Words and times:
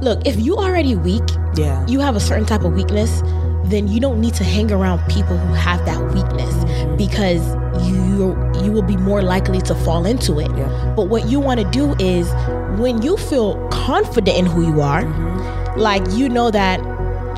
Look, 0.00 0.26
if 0.26 0.38
you 0.40 0.56
already 0.56 0.94
weak, 0.96 1.22
Yeah. 1.56 1.84
you 1.86 2.00
have 2.00 2.16
a 2.16 2.20
certain 2.20 2.46
type 2.46 2.64
of 2.64 2.72
weakness, 2.72 3.22
then 3.64 3.86
you 3.88 4.00
don't 4.00 4.20
need 4.20 4.34
to 4.34 4.44
hang 4.44 4.72
around 4.72 5.00
people 5.08 5.36
who 5.36 5.54
have 5.54 5.84
that 5.86 6.00
weakness 6.12 6.54
because 6.96 7.42
you 7.86 8.36
you 8.62 8.72
will 8.72 8.82
be 8.82 8.96
more 8.96 9.22
likely 9.22 9.60
to 9.62 9.74
fall 9.74 10.04
into 10.04 10.38
it. 10.40 10.50
Yeah. 10.56 10.92
But 10.96 11.08
what 11.08 11.26
you 11.28 11.40
want 11.40 11.60
to 11.60 11.70
do 11.70 11.94
is 11.98 12.30
when 12.78 13.00
you 13.02 13.16
feel 13.16 13.56
confident 13.68 14.36
in 14.36 14.46
who 14.46 14.66
you 14.66 14.80
are, 14.80 15.02
mm-hmm. 15.02 15.80
like 15.80 16.02
you 16.10 16.28
know 16.28 16.50
that 16.50 16.80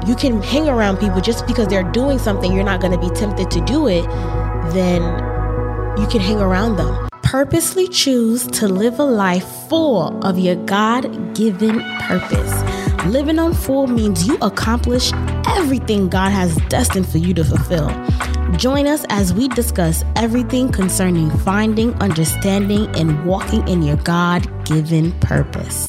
you 0.06 0.16
can 0.16 0.42
hang 0.42 0.68
around 0.68 0.98
people 0.98 1.20
just 1.20 1.46
because 1.46 1.68
they're 1.68 1.90
doing 1.92 2.18
something 2.18 2.52
you're 2.52 2.64
not 2.64 2.80
going 2.80 2.92
to 2.92 2.98
be 2.98 3.14
tempted 3.14 3.50
to 3.50 3.60
do 3.64 3.86
it, 3.86 4.02
then 4.72 5.02
you 5.98 6.06
can 6.08 6.20
hang 6.20 6.40
around 6.40 6.76
them. 6.76 7.11
Purposely 7.32 7.88
choose 7.88 8.46
to 8.48 8.68
live 8.68 8.98
a 8.98 9.04
life 9.04 9.46
full 9.66 10.22
of 10.22 10.38
your 10.38 10.54
God 10.66 11.34
given 11.34 11.80
purpose. 12.00 13.06
Living 13.06 13.38
on 13.38 13.54
full 13.54 13.86
means 13.86 14.26
you 14.28 14.36
accomplish 14.42 15.10
everything 15.46 16.10
God 16.10 16.28
has 16.28 16.54
destined 16.68 17.08
for 17.08 17.16
you 17.16 17.32
to 17.32 17.42
fulfill. 17.42 17.88
Join 18.58 18.86
us 18.86 19.06
as 19.08 19.32
we 19.32 19.48
discuss 19.48 20.04
everything 20.14 20.70
concerning 20.70 21.30
finding, 21.38 21.94
understanding, 22.02 22.86
and 22.96 23.24
walking 23.24 23.66
in 23.66 23.80
your 23.80 23.96
God 23.96 24.46
given 24.66 25.12
purpose. 25.20 25.88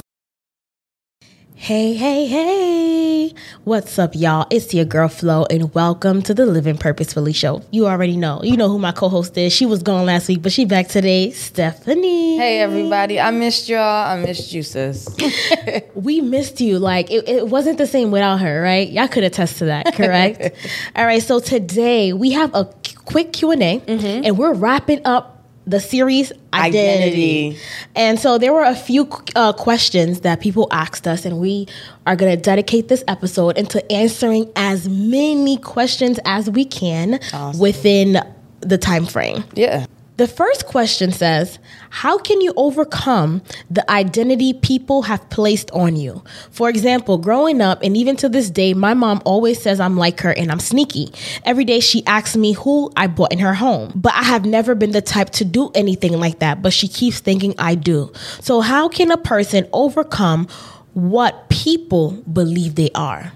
Hey, 1.63 1.94
hey, 1.94 2.27
hey. 2.27 3.34
What's 3.63 3.98
up, 3.98 4.16
y'all? 4.16 4.45
It's 4.49 4.73
your 4.73 4.84
girl 4.84 5.08
Flo, 5.08 5.45
and 5.49 5.73
welcome 5.73 6.22
to 6.23 6.34
the 6.34 6.45
Living 6.45 6.77
Purposefully 6.77 7.31
Show. 7.31 7.62
You 7.72 7.88
already 7.88 8.17
know. 8.17 8.44
You 8.44 8.58
know 8.58 8.67
who 8.67 8.77
my 8.77 8.91
co 8.91 9.08
host 9.08 9.38
is. 9.38 9.53
She 9.53 9.66
was 9.66 9.81
gone 9.81 10.05
last 10.05 10.27
week, 10.27 10.41
but 10.41 10.52
she 10.52 10.66
back 10.66 10.89
today. 10.89 11.31
Stephanie. 11.31 12.36
Hey 12.36 12.59
everybody, 12.59 13.17
I 13.17 13.31
missed 13.31 13.70
y'all. 13.70 13.80
I 13.80 14.22
missed 14.22 14.52
you, 14.52 14.62
sis. 14.62 15.08
We 15.95 16.20
missed 16.20 16.59
you. 16.59 16.80
Like, 16.80 17.09
it, 17.09 17.30
it 17.30 17.48
wasn't 17.48 17.77
the 17.77 17.88
same 17.88 18.11
without 18.11 18.41
her, 18.41 18.61
right? 18.61 18.89
Y'all 18.89 19.08
could 19.08 19.23
attest 19.23 19.59
to 19.59 19.66
that, 19.66 19.95
correct? 19.95 20.58
All 20.97 21.06
right, 21.06 21.23
so 21.23 21.39
today 21.39 22.11
we 22.11 22.31
have 22.31 22.53
a 22.53 22.66
quick 23.06 23.31
Q&A, 23.31 23.56
mm-hmm. 23.56 24.25
and 24.25 24.38
we're 24.38 24.53
wrapping 24.53 25.00
up 25.06 25.33
the 25.66 25.80
series 25.80 26.31
identity. 26.53 27.47
Identity. 27.47 27.58
And 27.95 28.19
so 28.19 28.38
there 28.38 28.53
were 28.53 28.64
a 28.64 28.75
few 28.75 29.09
uh, 29.36 29.53
questions 29.53 30.22
that 30.22 30.42
people 30.42 30.67
asked 30.72 31.08
us, 31.08 31.25
and 31.25 31.39
we 31.39 31.67
are 32.06 32.16
going 32.16 32.36
to 32.36 32.42
dedicate 32.42 32.88
this 32.88 33.03
episode 33.08 33.58
into 33.58 33.91
answering 33.91 34.52
as 34.56 34.88
many 34.89 35.58
questions 35.58 36.19
as 36.25 36.50
we 36.50 36.66
can 36.66 37.19
within 37.58 38.19
the 38.61 38.78
time 38.78 39.06
frame. 39.06 39.44
Yeah. 39.53 39.86
The 40.17 40.28
first 40.28 40.67
question 40.67 41.11
says, 41.11 41.58
How 41.89 42.17
can 42.19 42.39
you 42.39 42.53
overcome 42.56 43.42
the 43.69 43.89
identity 43.89 44.53
people 44.53 45.03
have 45.03 45.28
placed 45.30 45.72
on 45.72 45.95
you? 45.95 46.23
For 46.52 46.69
example, 46.69 47.17
growing 47.17 47.61
up, 47.61 47.81
and 47.81 47.97
even 47.97 48.16
to 48.17 48.30
this 48.30 48.50
day, 48.52 48.73
my 48.75 48.94
mom 48.94 49.22
always 49.25 49.61
says 49.61 49.80
I'm 49.80 49.97
like 49.97 50.22
her 50.22 50.31
and 50.31 50.52
I'm 50.52 50.59
sneaky. 50.59 51.11
Every 51.45 51.66
day 51.66 51.80
she 51.80 52.06
asks 52.06 52.36
me 52.36 52.53
who 52.53 52.91
I 52.95 53.08
bought 53.08 53.34
in 53.34 53.39
her 53.39 53.56
home, 53.56 53.91
but 53.95 54.14
I 54.14 54.23
have 54.23 54.45
never 54.45 54.75
been 54.75 54.91
the 54.91 55.02
type 55.02 55.31
to 55.31 55.45
do 55.45 55.72
anything 55.73 56.14
like 56.14 56.39
that, 56.39 56.61
but 56.61 56.73
she 56.73 56.88
keeps 56.88 57.19
thinking 57.19 57.56
I 57.58 57.73
do. 57.75 58.11
So, 58.39 58.61
how 58.61 58.89
can 58.89 59.09
a 59.09 59.17
person 59.17 59.67
overcome 59.73 60.47
what 60.94 61.50
people 61.50 62.11
believe 62.31 62.75
they 62.75 62.91
are? 62.94 63.31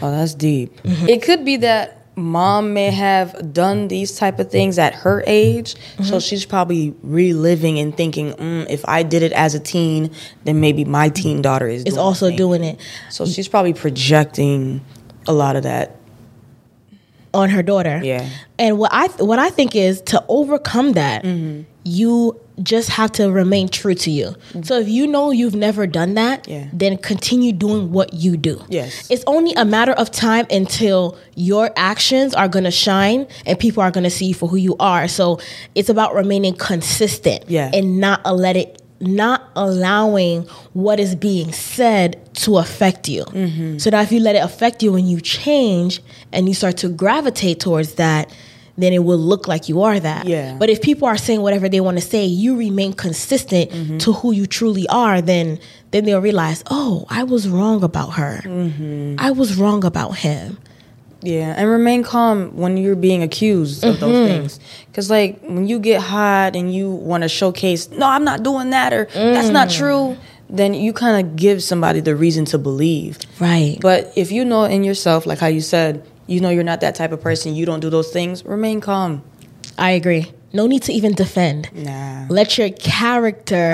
Oh, 0.00 0.10
that's 0.12 0.34
deep. 0.34 0.80
Mm-hmm. 0.82 1.08
It 1.08 1.22
could 1.22 1.44
be 1.44 1.56
that 1.56 2.01
mom 2.16 2.74
may 2.74 2.90
have 2.90 3.52
done 3.54 3.88
these 3.88 4.16
type 4.16 4.38
of 4.38 4.50
things 4.50 4.78
at 4.78 4.94
her 4.94 5.22
age, 5.26 5.74
Mm-hmm. 5.74 6.04
so 6.04 6.20
she's 6.20 6.44
probably 6.44 6.94
reliving 7.02 7.78
and 7.78 7.96
thinking, 7.96 8.32
mm, 8.34 8.66
if 8.68 8.84
I 8.88 9.02
did 9.02 9.22
it 9.22 9.32
as 9.32 9.54
a 9.54 9.60
teen, 9.60 10.10
then 10.44 10.60
maybe 10.60 10.84
my 10.84 11.08
teen 11.08 11.40
daughter 11.42 11.66
is. 11.68 11.84
Is 11.84 11.96
also 11.96 12.30
doing 12.34 12.62
it 12.64 12.78
So 13.10 13.24
she's 13.26 13.48
probably 13.48 13.72
projecting 13.74 14.80
a 15.26 15.32
lot 15.32 15.56
of 15.56 15.62
that. 15.62 15.96
on 17.34 17.48
her 17.48 17.62
daughter. 17.62 18.00
Yeah. 18.04 18.28
And 18.58 18.78
what 18.78 18.90
I 18.92 19.06
what 19.24 19.38
I 19.38 19.48
think 19.50 19.74
is 19.74 20.00
to 20.12 20.22
overcome 20.28 20.92
that, 20.92 21.24
Mm-hmm. 21.24 21.62
you 21.84 22.38
just 22.62 22.90
have 22.90 23.10
to 23.12 23.30
remain 23.30 23.68
true 23.68 23.94
to 23.94 24.10
you. 24.10 24.34
So 24.62 24.78
if 24.78 24.88
you 24.88 25.06
know 25.06 25.30
you've 25.30 25.54
never 25.54 25.86
done 25.86 26.14
that, 26.14 26.46
Yeah. 26.48 26.66
then 26.72 26.96
continue 26.98 27.52
doing 27.52 27.92
what 27.92 28.12
you 28.14 28.36
do. 28.36 28.62
Yes. 28.68 29.06
It's 29.10 29.24
only 29.26 29.52
a 29.54 29.64
matter 29.64 29.92
of 29.92 30.10
time 30.10 30.46
until 30.50 31.16
your 31.34 31.70
actions 31.76 32.34
are 32.34 32.48
going 32.48 32.64
to 32.64 32.70
shine 32.70 33.26
and 33.46 33.58
people 33.58 33.82
are 33.82 33.90
going 33.90 34.04
to 34.04 34.10
see 34.10 34.26
you 34.26 34.34
for 34.34 34.48
who 34.48 34.56
you 34.56 34.76
are. 34.78 35.08
So 35.08 35.40
it's 35.74 35.88
about 35.88 36.14
remaining 36.14 36.54
consistent 36.54 37.44
Yeah. 37.48 37.70
and 37.74 37.98
not 38.00 38.20
a 38.24 38.34
let 38.34 38.56
it 38.56 38.78
not 39.00 39.50
allowing 39.56 40.42
what 40.74 41.00
is 41.00 41.16
being 41.16 41.50
said 41.52 42.16
to 42.34 42.58
affect 42.58 43.08
you. 43.08 43.24
Mm-hmm. 43.24 43.78
So 43.78 43.90
that 43.90 44.00
if 44.04 44.12
you 44.12 44.20
let 44.20 44.36
it 44.36 44.44
affect 44.44 44.80
you 44.80 44.94
and 44.94 45.10
you 45.10 45.20
change 45.20 46.00
and 46.32 46.46
you 46.48 46.54
start 46.54 46.76
to 46.78 46.88
gravitate 46.88 47.58
towards 47.58 47.94
that, 47.94 48.32
then 48.78 48.92
it 48.92 49.00
will 49.04 49.18
look 49.18 49.46
like 49.48 49.68
you 49.68 49.82
are 49.82 50.00
that. 50.00 50.26
Yeah. 50.26 50.56
But 50.58 50.70
if 50.70 50.80
people 50.80 51.06
are 51.06 51.18
saying 51.18 51.42
whatever 51.42 51.68
they 51.68 51.80
want 51.80 51.98
to 51.98 52.02
say, 52.04 52.24
you 52.24 52.56
remain 52.56 52.92
consistent 52.94 53.70
Mm-hmm. 53.70 53.98
to 53.98 54.12
who 54.12 54.32
you 54.32 54.46
truly 54.46 54.86
are, 54.88 55.20
then 55.20 55.58
then 55.90 56.04
they'll 56.04 56.20
realize, 56.22 56.64
oh, 56.70 57.04
I 57.10 57.22
was 57.24 57.48
wrong 57.48 57.84
about 57.84 58.10
her. 58.14 58.40
Mm-hmm. 58.44 59.16
I 59.18 59.30
was 59.32 59.56
wrong 59.58 59.84
about 59.84 60.16
him. 60.16 60.58
Yeah, 61.24 61.54
and 61.56 61.68
remain 61.70 62.02
calm 62.02 62.56
when 62.56 62.76
you're 62.76 62.96
being 62.96 63.22
accused 63.22 63.84
of 63.84 63.96
Mm-hmm. 63.96 64.00
those 64.00 64.28
things. 64.28 64.60
Because, 64.86 65.08
like, 65.10 65.40
when 65.42 65.68
you 65.68 65.78
get 65.78 66.00
hot 66.00 66.56
and 66.56 66.74
you 66.74 66.90
want 66.90 67.22
to 67.22 67.28
showcase, 67.28 67.90
no, 67.90 68.06
I'm 68.08 68.24
not 68.24 68.42
doing 68.42 68.70
that, 68.70 68.92
or 68.92 69.04
that's 69.14 69.50
not 69.50 69.68
Mm. 69.68 69.76
true, 69.76 70.16
then 70.50 70.74
you 70.74 70.92
kind 70.92 71.24
of 71.24 71.36
give 71.36 71.62
somebody 71.62 72.00
the 72.00 72.16
reason 72.16 72.44
to 72.46 72.58
believe. 72.58 73.18
Right. 73.38 73.78
But 73.80 74.12
if 74.16 74.32
you 74.32 74.44
know 74.44 74.64
in 74.64 74.82
yourself, 74.82 75.24
like 75.26 75.38
how 75.38 75.46
you 75.46 75.60
said, 75.60 76.02
you 76.26 76.40
know 76.40 76.50
you're 76.50 76.64
not 76.64 76.80
that 76.80 76.94
type 76.94 77.12
of 77.12 77.20
person, 77.20 77.54
you 77.54 77.66
don't 77.66 77.80
do 77.80 77.90
those 77.90 78.10
things, 78.10 78.44
remain 78.44 78.80
calm. 78.80 79.22
I 79.78 79.92
agree. 79.92 80.32
No 80.54 80.66
need 80.66 80.82
to 80.82 80.92
even 80.92 81.14
defend. 81.14 81.70
Nah. 81.72 82.26
Let 82.28 82.58
your 82.58 82.70
character 82.70 83.72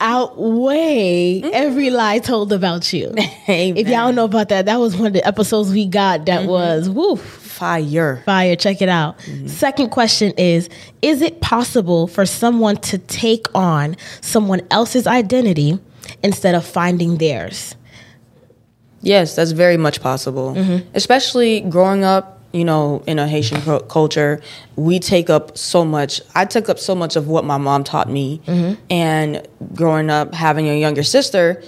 outweigh 0.00 1.42
mm-hmm. 1.42 1.50
every 1.52 1.90
lie 1.90 2.18
told 2.18 2.52
about 2.52 2.92
you. 2.92 3.12
If 3.48 3.88
y'all 3.88 4.06
don't 4.06 4.14
know 4.14 4.24
about 4.24 4.48
that, 4.50 4.66
that 4.66 4.78
was 4.78 4.96
one 4.96 5.06
of 5.06 5.12
the 5.12 5.26
episodes 5.26 5.70
we 5.70 5.86
got 5.86 6.26
that 6.26 6.40
mm-hmm. 6.40 6.50
was 6.50 6.88
woo 6.88 7.16
Fire. 7.16 8.22
fire. 8.24 8.54
Check 8.54 8.80
it 8.80 8.88
out. 8.88 9.18
Mm-hmm. 9.18 9.48
Second 9.48 9.90
question 9.90 10.32
is 10.38 10.68
Is 11.02 11.22
it 11.22 11.40
possible 11.40 12.06
for 12.06 12.24
someone 12.24 12.76
to 12.76 12.98
take 12.98 13.46
on 13.54 13.96
someone 14.20 14.60
else's 14.70 15.06
identity 15.06 15.78
instead 16.22 16.54
of 16.54 16.64
finding 16.64 17.18
theirs? 17.18 17.74
Yes, 19.00 19.36
that's 19.36 19.52
very 19.52 19.76
much 19.76 20.00
possible. 20.00 20.54
Mm-hmm. 20.54 20.88
Especially 20.94 21.60
growing 21.60 22.04
up, 22.04 22.40
you 22.52 22.64
know, 22.64 23.02
in 23.06 23.18
a 23.18 23.28
Haitian 23.28 23.60
culture, 23.88 24.40
we 24.76 24.98
take 24.98 25.30
up 25.30 25.56
so 25.56 25.84
much. 25.84 26.20
I 26.34 26.44
took 26.44 26.68
up 26.68 26.78
so 26.78 26.94
much 26.94 27.14
of 27.14 27.28
what 27.28 27.44
my 27.44 27.58
mom 27.58 27.84
taught 27.84 28.08
me. 28.08 28.40
Mm-hmm. 28.46 28.80
And 28.90 29.46
growing 29.74 30.10
up, 30.10 30.34
having 30.34 30.68
a 30.68 30.78
younger 30.78 31.02
sister, 31.02 31.62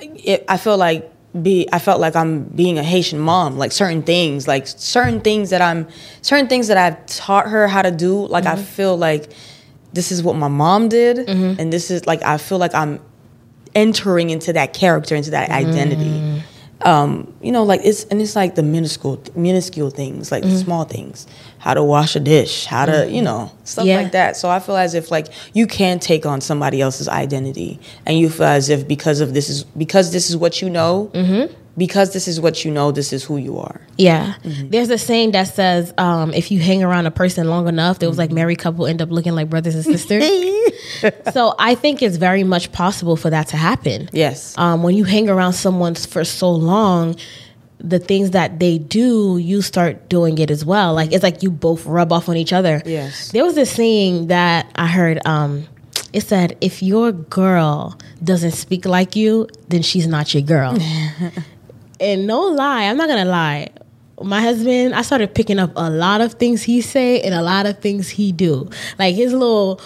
it, 0.00 0.44
I 0.48 0.56
feel 0.56 0.76
like 0.76 1.10
be 1.40 1.66
I 1.72 1.78
felt 1.78 2.00
like 2.00 2.14
I'm 2.14 2.44
being 2.44 2.78
a 2.78 2.82
Haitian 2.82 3.18
mom. 3.18 3.58
Like 3.58 3.72
certain 3.72 4.02
things, 4.02 4.46
like 4.46 4.66
certain 4.66 5.20
things 5.20 5.50
that 5.50 5.60
I'm, 5.60 5.88
certain 6.20 6.46
things 6.46 6.68
that 6.68 6.76
I've 6.76 7.04
taught 7.06 7.48
her 7.48 7.68
how 7.68 7.82
to 7.82 7.90
do. 7.90 8.26
Like 8.26 8.46
I 8.46 8.54
mm-hmm. 8.54 8.64
feel 8.64 8.96
like 8.96 9.32
this 9.92 10.12
is 10.12 10.22
what 10.22 10.36
my 10.36 10.48
mom 10.48 10.88
did, 10.88 11.28
and 11.58 11.72
this 11.72 11.90
is 11.90 12.06
like 12.06 12.22
I 12.22 12.38
feel 12.38 12.58
like 12.58 12.74
I'm 12.74 13.00
entering 13.74 14.30
into 14.30 14.52
that 14.52 14.72
character, 14.72 15.14
into 15.14 15.30
that 15.30 15.50
identity. 15.50 16.42
Um, 16.84 17.32
you 17.40 17.52
know, 17.52 17.62
like 17.62 17.80
it's 17.84 18.04
and 18.04 18.20
it's 18.20 18.34
like 18.34 18.54
the 18.54 18.62
minuscule, 18.62 19.22
minuscule 19.36 19.90
things, 19.90 20.32
like 20.32 20.42
the 20.42 20.48
mm-hmm. 20.48 20.58
small 20.58 20.84
things, 20.84 21.26
how 21.58 21.74
to 21.74 21.82
wash 21.82 22.16
a 22.16 22.20
dish, 22.20 22.66
how 22.66 22.86
to, 22.86 23.06
you 23.08 23.16
mm-hmm. 23.16 23.24
know, 23.24 23.52
stuff 23.64 23.86
Yeah. 23.86 23.98
like 24.00 24.12
that. 24.12 24.36
So 24.36 24.50
I 24.50 24.58
feel 24.58 24.76
as 24.76 24.94
if 24.94 25.10
like 25.10 25.28
you 25.54 25.66
can 25.66 26.00
take 26.00 26.26
on 26.26 26.40
somebody 26.40 26.80
else's 26.80 27.08
identity, 27.08 27.78
and 28.04 28.18
you 28.18 28.28
feel 28.28 28.46
as 28.46 28.68
if 28.68 28.88
because 28.88 29.20
of 29.20 29.32
this 29.32 29.48
is 29.48 29.64
because 29.64 30.12
this 30.12 30.28
is 30.28 30.36
what 30.36 30.60
you 30.60 30.68
know, 30.68 31.10
mm-hmm. 31.14 31.54
Because 31.76 32.12
this 32.12 32.28
is 32.28 32.40
what 32.40 32.64
you 32.64 32.70
know, 32.70 32.92
this 32.92 33.12
is 33.12 33.24
who 33.24 33.36
you 33.36 33.58
are. 33.58 33.80
Yeah. 33.96 34.34
There's 34.44 34.90
a 34.90 34.98
saying 34.98 35.32
that 35.32 35.44
says 35.44 35.92
um, 35.96 36.34
if 36.34 36.50
you 36.50 36.60
hang 36.60 36.82
around 36.82 37.06
a 37.06 37.10
person 37.10 37.48
long 37.48 37.68
enough, 37.68 37.98
there 37.98 38.08
was 38.08 38.18
like 38.18 38.30
married 38.30 38.58
couple 38.58 38.86
end 38.86 39.00
up 39.00 39.10
looking 39.10 39.34
like 39.34 39.48
brothers 39.48 39.74
and 39.74 39.84
sisters. 39.84 40.22
so 41.32 41.54
I 41.58 41.74
think 41.74 42.02
it's 42.02 42.16
very 42.16 42.44
much 42.44 42.72
possible 42.72 43.16
for 43.16 43.30
that 43.30 43.48
to 43.48 43.56
happen. 43.56 44.10
Yes. 44.12 44.56
Um, 44.58 44.82
when 44.82 44.96
you 44.96 45.04
hang 45.04 45.28
around 45.28 45.54
someone 45.54 45.94
for 45.94 46.24
so 46.24 46.50
long, 46.50 47.16
the 47.78 47.98
things 47.98 48.30
that 48.30 48.60
they 48.60 48.78
do, 48.78 49.38
you 49.38 49.62
start 49.62 50.08
doing 50.08 50.38
it 50.38 50.50
as 50.50 50.64
well. 50.64 50.94
Like 50.94 51.12
it's 51.12 51.22
like 51.22 51.42
you 51.42 51.50
both 51.50 51.84
rub 51.86 52.12
off 52.12 52.28
on 52.28 52.36
each 52.36 52.52
other. 52.52 52.82
Yes. 52.84 53.32
There 53.32 53.44
was 53.44 53.54
this 53.54 53.70
saying 53.70 54.28
that 54.28 54.70
I 54.76 54.86
heard. 54.86 55.20
Um, 55.26 55.66
it 56.12 56.20
said, 56.20 56.56
"If 56.60 56.82
your 56.82 57.10
girl 57.10 57.98
doesn't 58.22 58.52
speak 58.52 58.84
like 58.84 59.16
you, 59.16 59.48
then 59.68 59.82
she's 59.82 60.06
not 60.06 60.34
your 60.34 60.42
girl." 60.42 60.78
and 62.02 62.26
no 62.26 62.40
lie, 62.40 62.84
I'm 62.84 62.96
not 62.96 63.08
gonna 63.08 63.24
lie. 63.24 63.68
My 64.20 64.40
husband, 64.40 64.94
I 64.94 65.02
started 65.02 65.34
picking 65.34 65.58
up 65.58 65.72
a 65.74 65.90
lot 65.90 66.20
of 66.20 66.34
things 66.34 66.62
he 66.62 66.80
say 66.80 67.20
and 67.22 67.34
a 67.34 67.42
lot 67.42 67.66
of 67.66 67.78
things 67.78 68.08
he 68.08 68.30
do. 68.32 68.68
Like 68.98 69.14
his 69.14 69.32
little 69.32 69.80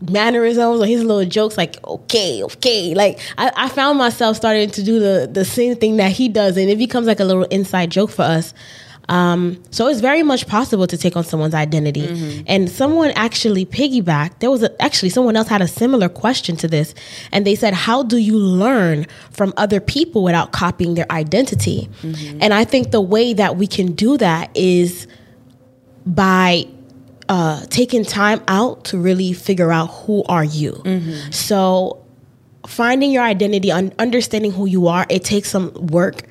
mannerisms 0.00 0.80
or 0.80 0.86
his 0.86 1.02
little 1.02 1.24
jokes 1.28 1.56
like 1.56 1.82
okay 1.86 2.42
okay 2.42 2.94
like 2.94 3.18
I, 3.38 3.50
I 3.56 3.68
found 3.70 3.96
myself 3.96 4.36
starting 4.36 4.70
to 4.70 4.82
do 4.82 5.00
the 5.00 5.28
the 5.30 5.44
same 5.44 5.74
thing 5.74 5.96
that 5.96 6.12
he 6.12 6.28
does 6.28 6.58
and 6.58 6.68
it 6.68 6.76
becomes 6.76 7.06
like 7.06 7.18
a 7.18 7.24
little 7.24 7.44
inside 7.44 7.90
joke 7.90 8.10
for 8.10 8.22
us 8.22 8.52
um, 9.08 9.62
so 9.70 9.86
it's 9.88 10.00
very 10.00 10.22
much 10.24 10.46
possible 10.48 10.86
to 10.86 10.96
take 10.98 11.16
on 11.16 11.24
someone's 11.24 11.54
identity 11.54 12.06
Mm-hmm. 12.08 12.42
and 12.46 12.68
someone 12.70 13.10
actually 13.12 13.64
piggybacked 13.64 14.40
there 14.40 14.50
was 14.50 14.62
a, 14.62 14.82
actually 14.82 15.10
someone 15.10 15.36
else 15.36 15.48
had 15.48 15.62
a 15.62 15.68
similar 15.68 16.08
question 16.08 16.56
to 16.56 16.68
this 16.68 16.94
and 17.32 17.46
they 17.46 17.54
said 17.54 17.72
how 17.74 18.02
do 18.02 18.16
you 18.16 18.36
learn 18.36 19.06
from 19.30 19.52
other 19.56 19.80
people 19.80 20.22
without 20.24 20.52
copying 20.52 20.94
their 20.94 21.10
identity 21.12 21.88
Mm-hmm. 22.02 22.38
and 22.42 22.52
i 22.54 22.64
think 22.64 22.90
the 22.90 23.00
way 23.00 23.32
that 23.32 23.56
we 23.56 23.66
can 23.66 23.92
do 23.92 24.16
that 24.18 24.50
is 24.56 25.06
by 26.04 26.66
uh, 27.28 27.64
taking 27.70 28.04
time 28.04 28.40
out 28.48 28.84
to 28.84 28.98
really 28.98 29.32
figure 29.32 29.72
out 29.72 29.86
who 29.86 30.22
are 30.28 30.44
you. 30.44 30.72
Mm-hmm. 30.84 31.32
So 31.32 32.04
finding 32.66 33.10
your 33.10 33.24
identity, 33.24 33.72
un- 33.72 33.92
understanding 33.98 34.52
who 34.52 34.66
you 34.66 34.86
are, 34.86 35.06
it 35.08 35.24
takes 35.24 35.50
some 35.50 35.72
work. 35.74 36.22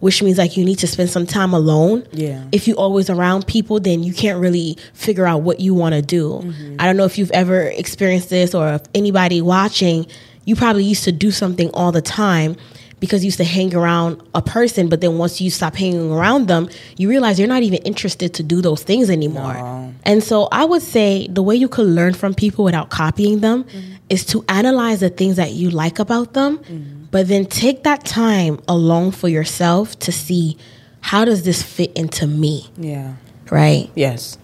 Which 0.00 0.22
means 0.22 0.36
like 0.36 0.56
you 0.56 0.64
need 0.64 0.78
to 0.80 0.86
spend 0.86 1.08
some 1.08 1.26
time 1.26 1.54
alone. 1.54 2.06
Yeah. 2.12 2.44
If 2.52 2.68
you're 2.68 2.76
always 2.76 3.08
around 3.08 3.46
people, 3.46 3.80
then 3.80 4.02
you 4.02 4.12
can't 4.12 4.38
really 4.38 4.76
figure 4.92 5.26
out 5.26 5.42
what 5.42 5.60
you 5.60 5.72
want 5.72 5.94
to 5.94 6.02
do. 6.02 6.40
Mm-hmm. 6.44 6.76
I 6.78 6.84
don't 6.84 6.96
know 6.96 7.04
if 7.04 7.16
you've 7.16 7.30
ever 7.30 7.62
experienced 7.62 8.28
this 8.28 8.54
or 8.54 8.74
if 8.74 8.82
anybody 8.94 9.40
watching, 9.40 10.06
you 10.44 10.56
probably 10.56 10.84
used 10.84 11.04
to 11.04 11.12
do 11.12 11.30
something 11.30 11.70
all 11.70 11.90
the 11.90 12.02
time 12.02 12.56
because 13.00 13.22
you 13.22 13.28
used 13.28 13.38
to 13.38 13.44
hang 13.44 13.74
around 13.74 14.22
a 14.34 14.40
person, 14.40 14.88
but 14.88 15.00
then 15.00 15.18
once 15.18 15.40
you 15.40 15.50
stop 15.50 15.74
hanging 15.74 16.10
around 16.10 16.48
them, 16.48 16.68
you 16.96 17.08
realize 17.08 17.38
you're 17.38 17.48
not 17.48 17.62
even 17.62 17.78
interested 17.80 18.32
to 18.34 18.42
do 18.42 18.62
those 18.62 18.82
things 18.82 19.10
anymore. 19.10 19.92
And 20.04 20.22
so 20.22 20.48
I 20.50 20.64
would 20.64 20.80
say 20.80 21.28
the 21.28 21.42
way 21.42 21.54
you 21.54 21.68
could 21.68 21.86
learn 21.86 22.14
from 22.14 22.34
people 22.34 22.64
without 22.64 22.90
copying 22.90 23.40
them 23.40 23.66
is 24.08 24.24
to 24.26 24.44
analyze 24.48 25.00
the 25.00 25.10
things 25.10 25.36
that 25.36 25.52
you 25.52 25.70
like 25.70 25.98
about 25.98 26.32
them, 26.32 27.03
but 27.14 27.28
then 27.28 27.46
take 27.46 27.84
that 27.84 28.04
time 28.04 28.58
alone 28.66 29.12
for 29.12 29.28
yourself 29.28 29.96
to 30.00 30.10
see 30.10 30.56
how 31.00 31.24
does 31.24 31.44
this 31.44 31.62
fit 31.62 31.92
into 31.92 32.26
me, 32.26 32.68
Yeah. 32.76 33.14
right? 33.52 33.88
Yes. 33.94 34.36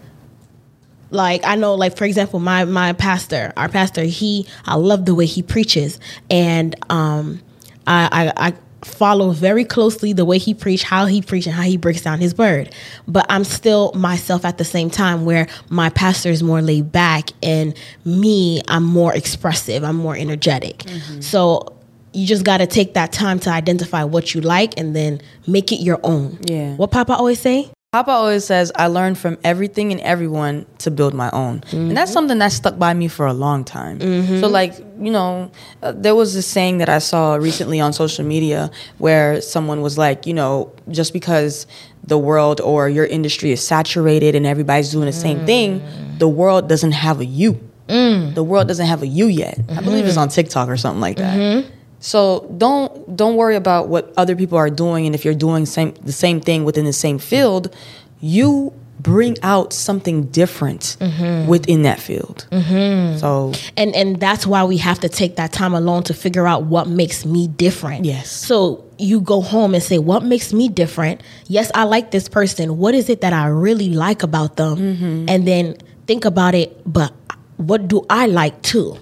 like 1.11 1.45
I 1.45 1.57
know 1.57 1.75
like 1.75 1.97
for 1.97 2.05
example 2.05 2.39
my 2.39 2.65
my 2.65 2.93
pastor 2.93 3.53
our 3.57 3.69
pastor 3.69 4.05
he 4.05 4.47
I 4.65 4.77
love 4.77 5.05
the 5.05 5.15
way 5.17 5.27
he 5.27 5.43
preaches 5.43 5.99
and 6.31 6.77
um 6.89 7.41
I 7.89 8.09
I, 8.37 8.47
I 8.49 8.53
follow 8.85 9.33
very 9.33 9.65
closely 9.65 10.13
the 10.13 10.25
way 10.25 10.39
he 10.39 10.55
preach 10.55 10.85
how 10.85 11.07
he 11.07 11.21
preach 11.21 11.47
and 11.47 11.55
how 11.57 11.65
he 11.65 11.77
breaks 11.77 12.03
down 12.03 12.21
his 12.21 12.39
word 12.39 12.73
but 13.09 13.27
I'm 13.29 13.43
still 13.43 13.91
myself 13.95 14.45
at 14.45 14.57
the 14.59 14.65
same 14.65 14.89
time 14.89 15.25
where 15.25 15.49
my 15.69 15.91
pastor 15.91 16.31
is 16.31 16.43
more 16.45 16.63
laid 16.63 16.93
back 16.93 17.31
and 17.43 17.75
me 18.05 18.61
I'm 18.69 18.85
more 18.85 19.13
expressive 19.13 19.83
I'm 19.83 19.97
more 19.97 20.15
energetic 20.15 20.85
so 21.19 21.75
you 22.13 22.27
just 22.27 22.45
got 22.45 22.59
to 22.59 22.67
take 22.67 22.95
that 22.95 23.13
time 23.13 23.39
to 23.41 23.51
identify 23.51 24.05
what 24.05 24.35
you 24.35 24.41
like 24.41 24.79
and 24.79 24.95
then 24.95 25.21
make 25.47 25.73
it 25.73 25.81
your 25.81 26.01
own 26.03 26.39
Yeah. 26.45 26.75
what 26.77 26.91
papa 26.91 27.15
always 27.15 27.41
say 27.41 27.71
Papa 27.93 28.13
always 28.13 28.45
says, 28.45 28.71
I 28.77 28.87
learned 28.87 29.19
from 29.19 29.37
everything 29.43 29.91
and 29.91 30.01
everyone 30.03 30.65
to 30.79 30.93
build 30.93 31.13
my 31.13 31.29
own. 31.33 31.65
And 31.73 31.97
that's 31.97 32.11
mm-hmm. 32.11 32.15
something 32.15 32.39
that 32.39 32.53
stuck 32.53 32.79
by 32.79 32.95
me 32.95 33.09
for 33.09 33.27
a 33.27 33.33
long 33.33 33.65
time. 33.65 33.99
Mm-hmm. 33.99 34.39
So, 34.39 34.47
like, 34.47 34.79
you 35.01 35.11
know, 35.11 35.51
uh, 35.83 35.91
there 35.91 36.15
was 36.15 36.33
this 36.33 36.47
saying 36.47 36.79
that 36.79 36.89
I 36.89 37.01
saw 37.01 37.35
recently 37.35 37.81
on 37.81 37.93
social 37.93 38.25
media 38.25 38.71
where 38.99 39.41
someone 39.41 39.83
was 39.83 39.99
like, 39.99 40.25
you 40.25 40.35
know, 40.35 40.73
just 40.89 41.13
because 41.13 41.67
the 42.05 42.17
world 42.17 42.61
or 42.61 42.89
your 42.89 43.07
industry 43.07 43.51
is 43.51 43.67
saturated 43.67 44.37
and 44.37 44.47
everybody's 44.47 44.93
doing 44.93 45.07
the 45.07 45.13
same 45.13 45.45
thing, 45.45 45.81
mm. 45.81 46.19
the 46.21 46.29
world 46.29 46.69
doesn't 46.69 46.93
have 46.93 47.19
a 47.19 47.27
you. 47.27 47.59
Mm. 47.89 48.37
The 48.37 48.45
world 48.45 48.69
doesn't 48.69 48.87
have 48.87 49.03
a 49.03 49.07
you 49.09 49.27
yet. 49.27 49.59
I 49.69 49.81
believe 49.81 50.05
it's 50.05 50.13
mm-hmm. 50.13 50.21
on 50.21 50.29
TikTok 50.29 50.69
or 50.69 50.77
something 50.77 51.01
like 51.01 51.17
that. 51.17 51.67
So 52.01 52.53
don't 52.57 53.15
don't 53.15 53.37
worry 53.37 53.57
about 53.57 53.89
what 53.89 54.13
other 54.17 54.35
people 54.35 54.59
are 54.59 54.71
doing, 54.71 55.07
and 55.07 55.15
if 55.15 55.25
you're 55.25 55.35
doing 55.35 55.67
same 55.67 55.95
the 56.03 56.13
same 56.13 56.41
thing 56.41 56.65
within 56.65 56.87
the 56.87 56.93
same 56.93 57.19
field, 57.19 57.75
you 58.21 58.73
bring 59.03 59.37
out 59.43 59.73
something 59.73 60.25
different 60.27 60.97
mm-hmm. 61.01 61.49
within 61.49 61.83
that 61.83 62.01
field. 62.01 62.47
Mm-hmm. 62.51 63.19
So 63.19 63.53
and 63.77 63.95
and 63.95 64.19
that's 64.21 64.47
why 64.47 64.65
we 64.65 64.79
have 64.79 65.01
to 65.01 65.09
take 65.09 65.37
that 65.37 65.53
time 65.53 65.75
alone 65.75 66.03
to 66.05 66.15
figure 66.15 66.47
out 66.47 66.65
what 66.65 66.89
makes 66.89 67.25
me 67.25 67.49
different. 67.49 68.05
Yes. 68.05 68.31
so 68.31 68.85
you 68.99 69.21
go 69.23 69.41
home 69.41 69.75
and 69.75 69.83
say 69.83 69.99
what 69.99 70.23
makes 70.23 70.53
me 70.53 70.69
different? 70.69 71.23
Yes 71.47 71.71
i 71.75 71.85
like 71.85 72.11
this 72.11 72.29
person. 72.29 72.79
What 72.79 72.95
is 72.95 73.09
it 73.09 73.21
that 73.21 73.33
i 73.33 73.47
really 73.47 73.91
like 73.91 74.23
about 74.23 74.57
them? 74.57 74.77
Mm-hmm. 74.77 75.29
And 75.29 75.47
then 75.47 75.77
think 76.07 76.25
about 76.25 76.55
it 76.55 76.81
but 76.91 77.13
what 77.61 77.87
do 77.89 78.05
i 78.09 78.25
like 78.27 78.61
too 78.63 78.97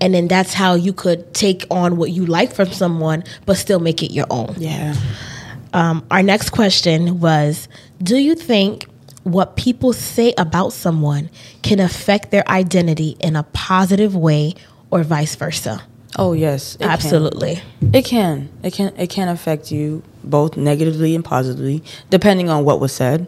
and 0.00 0.14
then 0.14 0.28
that's 0.28 0.54
how 0.54 0.74
you 0.74 0.92
could 0.92 1.32
take 1.34 1.66
on 1.70 1.96
what 1.96 2.10
you 2.10 2.24
like 2.24 2.52
from 2.54 2.70
someone 2.72 3.22
but 3.44 3.56
still 3.56 3.78
make 3.80 4.02
it 4.02 4.10
your 4.12 4.26
own 4.30 4.54
yeah, 4.56 4.94
um, 5.74 6.06
our 6.10 6.22
next 6.22 6.50
question 6.50 7.20
was 7.20 7.68
Do 8.02 8.16
you 8.16 8.34
think 8.34 8.86
what 9.24 9.56
people 9.56 9.92
say 9.92 10.32
about 10.38 10.72
someone 10.72 11.28
can 11.62 11.80
affect 11.80 12.30
their 12.30 12.48
identity 12.48 13.16
in 13.20 13.36
a 13.36 13.42
positive 13.42 14.16
way 14.16 14.54
or 14.90 15.02
vice 15.02 15.34
versa? 15.36 15.82
oh 16.16 16.32
yes, 16.32 16.74
it 16.76 16.78
can. 16.78 16.90
Absolutely. 16.90 17.60
It 17.92 18.04
can. 18.06 18.48
It 18.62 18.72
can. 18.72 18.96
It 18.96 19.10
can 19.10 19.28
affect 19.28 19.70
you 19.70 20.02
both 20.24 20.56
negatively 20.56 21.14
and 21.14 21.22
positively, 21.24 21.82
depending 22.08 22.48
on 22.48 22.64
what 22.64 22.80
was 22.80 22.92
said. 22.92 23.26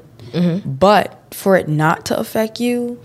But 0.64 1.34
for 1.34 1.56
it 1.56 1.68
not 1.68 2.06
to 2.06 2.18
affect 2.18 2.60
you, 2.60 2.98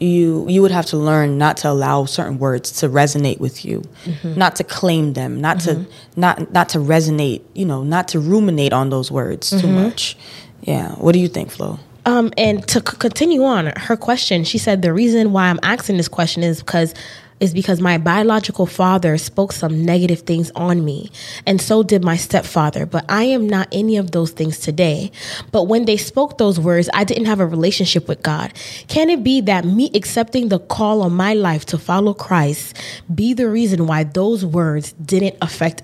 you 0.00 0.46
you 0.48 0.62
would 0.62 0.70
have 0.70 0.86
to 0.86 0.96
learn 0.96 1.38
not 1.38 1.58
to 1.58 1.70
allow 1.70 2.06
certain 2.06 2.38
words 2.38 2.72
to 2.80 2.88
resonate 2.88 3.38
with 3.38 3.64
you, 3.64 3.82
mm-hmm. 4.04 4.34
not 4.34 4.56
to 4.56 4.64
claim 4.64 5.12
them, 5.12 5.40
not 5.40 5.60
to 5.60 5.74
mm-hmm. 5.74 6.20
not 6.20 6.52
not 6.52 6.70
to 6.70 6.78
resonate. 6.78 7.42
You 7.54 7.66
know, 7.66 7.84
not 7.84 8.08
to 8.08 8.20
ruminate 8.20 8.72
on 8.72 8.90
those 8.90 9.10
words 9.10 9.50
too 9.50 9.58
mm-hmm. 9.58 9.74
much. 9.74 10.16
Yeah. 10.62 10.92
What 10.94 11.12
do 11.12 11.18
you 11.18 11.28
think, 11.28 11.50
Flo? 11.50 11.78
Um, 12.06 12.32
and 12.38 12.66
to 12.68 12.78
c- 12.78 12.96
continue 12.98 13.44
on 13.44 13.72
her 13.76 13.96
question, 13.96 14.44
she 14.44 14.58
said 14.58 14.82
the 14.82 14.92
reason 14.92 15.32
why 15.32 15.48
I'm 15.48 15.60
asking 15.62 15.98
this 15.98 16.08
question 16.08 16.42
is 16.42 16.60
because 16.60 16.94
is 17.40 17.52
because 17.54 17.80
my 17.80 17.98
biological 17.98 18.66
father 18.66 19.16
spoke 19.18 19.52
some 19.52 19.84
negative 19.84 20.20
things 20.20 20.50
on 20.54 20.84
me, 20.84 21.10
and 21.46 21.60
so 21.60 21.82
did 21.82 22.04
my 22.04 22.16
stepfather. 22.16 22.86
But 22.86 23.04
I 23.08 23.24
am 23.24 23.48
not 23.48 23.68
any 23.72 23.96
of 23.96 24.10
those 24.12 24.30
things 24.30 24.58
today. 24.58 25.10
But 25.50 25.64
when 25.64 25.86
they 25.86 25.96
spoke 25.96 26.38
those 26.38 26.60
words, 26.60 26.88
I 26.94 27.04
didn't 27.04 27.24
have 27.26 27.40
a 27.40 27.46
relationship 27.46 28.06
with 28.08 28.22
God. 28.22 28.52
Can 28.88 29.10
it 29.10 29.24
be 29.24 29.40
that 29.42 29.64
me 29.64 29.90
accepting 29.94 30.48
the 30.48 30.58
call 30.58 31.02
on 31.02 31.12
my 31.14 31.34
life 31.34 31.64
to 31.66 31.78
follow 31.78 32.14
Christ 32.14 32.76
be 33.14 33.32
the 33.34 33.48
reason 33.48 33.86
why 33.86 34.04
those 34.04 34.44
words 34.44 34.92
didn't 34.92 35.36
affect 35.40 35.82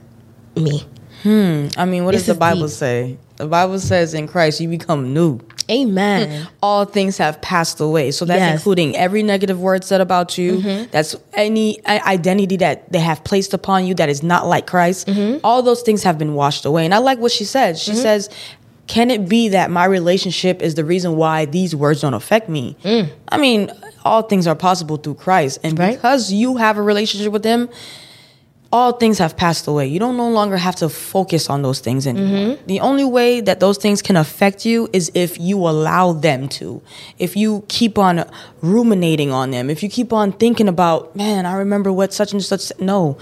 me? 0.57 0.85
Hmm. 1.23 1.69
I 1.77 1.87
mean, 1.87 2.05
what 2.05 2.13
This 2.13 2.27
does 2.27 2.35
the 2.37 2.39
Bible 2.39 2.69
deep. 2.69 2.71
say? 2.77 3.17
The 3.37 3.47
Bible 3.47 3.79
says 3.79 4.15
in 4.15 4.27
Christ 4.29 4.61
you 4.61 4.69
become 4.69 5.13
new. 5.13 5.41
Amen. 5.69 6.43
Hmm. 6.43 6.49
all 6.63 6.85
things 6.85 7.19
have 7.19 7.43
passed 7.43 7.81
away. 7.81 8.13
So 8.13 8.25
that's 8.25 8.39
Yes. 8.39 8.55
including 8.55 8.97
every 8.97 9.25
negative 9.25 9.61
word 9.61 9.83
said 9.83 10.01
about 10.01 10.39
you. 10.39 10.59
Mm-hmm. 10.59 10.91
That's 10.93 11.17
any 11.35 11.81
identity 11.87 12.57
that 12.59 12.93
they 12.93 13.01
have 13.01 13.25
placed 13.25 13.53
upon 13.53 13.85
you 13.85 13.95
that 13.95 14.09
is 14.09 14.23
not 14.23 14.47
like 14.47 14.67
Christ. 14.69 15.09
Mm-hmm. 15.09 15.39
All 15.43 15.63
those 15.63 15.83
things 15.83 16.05
have 16.05 16.19
been 16.19 16.35
washed 16.35 16.65
away. 16.65 16.85
And 16.85 16.95
I 16.95 16.99
like 16.99 17.19
what 17.19 17.33
she 17.33 17.45
said. 17.45 17.79
She 17.79 17.91
mm-hmm. 17.93 18.01
says, 18.01 18.31
can 18.87 19.11
it 19.11 19.29
be 19.29 19.49
that 19.49 19.71
my 19.71 19.85
relationship 19.85 20.63
is 20.63 20.77
the 20.77 20.85
reason 20.85 21.17
why 21.17 21.45
these 21.47 21.75
words 21.75 22.03
don't 22.03 22.15
affect 22.15 22.49
me? 22.49 22.77
Mm. 22.85 23.11
I 23.29 23.37
mean, 23.37 23.71
all 24.05 24.23
things 24.23 24.47
are 24.47 24.55
possible 24.55 24.97
through 24.97 25.15
Christ. 25.15 25.59
And 25.65 25.77
Right. 25.77 25.97
because 25.97 26.33
you 26.33 26.57
have 26.59 26.79
a 26.79 26.83
relationship 26.83 27.33
with 27.33 27.45
Him, 27.45 27.69
all 28.77 28.93
things 28.93 29.19
have 29.19 29.39
passed 29.39 29.67
away. 29.67 29.87
You 29.87 29.99
don't 29.99 30.19
no 30.19 30.29
longer 30.29 30.59
have 30.59 30.77
to 30.77 30.91
focus 30.91 31.49
on 31.49 31.63
those 31.63 31.81
things 31.81 32.07
anymore. 32.07 32.57
Mm-hmm. 32.57 32.67
The 32.67 32.81
only 32.81 33.05
way 33.05 33.41
that 33.41 33.59
those 33.59 33.79
things 33.79 34.03
can 34.03 34.17
affect 34.17 34.67
you 34.67 34.89
is 34.93 35.11
if 35.15 35.41
you 35.41 35.57
allow 35.67 36.13
them 36.13 36.47
to. 36.61 36.83
If 37.19 37.37
you 37.37 37.65
keep 37.69 37.97
on 37.97 38.29
ruminating 38.61 39.33
on 39.33 39.51
them. 39.51 39.71
If 39.71 39.83
you 39.83 39.89
keep 39.89 40.13
on 40.13 40.33
thinking 40.33 40.69
about, 40.69 41.17
man, 41.17 41.47
I 41.47 41.55
remember 41.55 41.91
what 41.91 42.13
such 42.13 42.33
and 42.33 42.45
such. 42.45 42.71
No, 42.79 43.17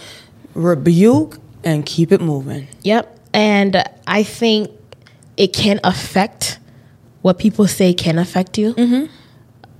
rebuke 0.55 1.39
and 1.63 1.87
keep 1.87 2.11
it 2.11 2.21
moving. 2.21 2.67
Yep. 2.83 3.17
And 3.33 3.85
I 4.09 4.25
think 4.25 4.73
it 5.37 5.53
can 5.53 5.79
affect 5.85 6.59
what 7.23 7.39
people 7.39 7.69
say 7.69 7.95
can 7.95 8.19
affect 8.19 8.59
you 8.59 8.75
mm-hmm. 8.75 9.07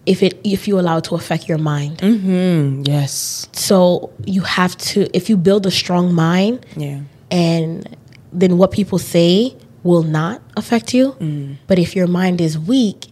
If 0.07 0.23
it 0.23 0.39
if 0.45 0.69
you 0.69 0.79
allow 0.79 0.99
it 0.99 1.05
to 1.05 1.15
affect 1.15 1.49
your 1.49 1.59
mind. 1.59 1.99
Mm-hmm. 1.99 2.83
Yes. 2.85 3.49
So 3.53 4.13
you 4.25 4.43
have 4.43 4.77
to 4.79 5.09
if 5.17 5.29
you 5.31 5.37
build 5.37 5.67
a 5.67 5.71
strong 5.71 6.15
mind 6.15 6.67
Yeah. 6.77 7.01
and 7.31 7.97
then 8.33 8.59
what 8.59 8.73
people 8.73 8.99
say 8.99 9.57
will 9.83 10.03
not 10.03 10.43
affect 10.57 10.95
you. 10.95 11.13
Mm. 11.13 11.57
But 11.67 11.79
if 11.79 11.95
your 11.95 12.07
mind 12.07 12.41
is 12.41 12.59
weak, 12.59 13.07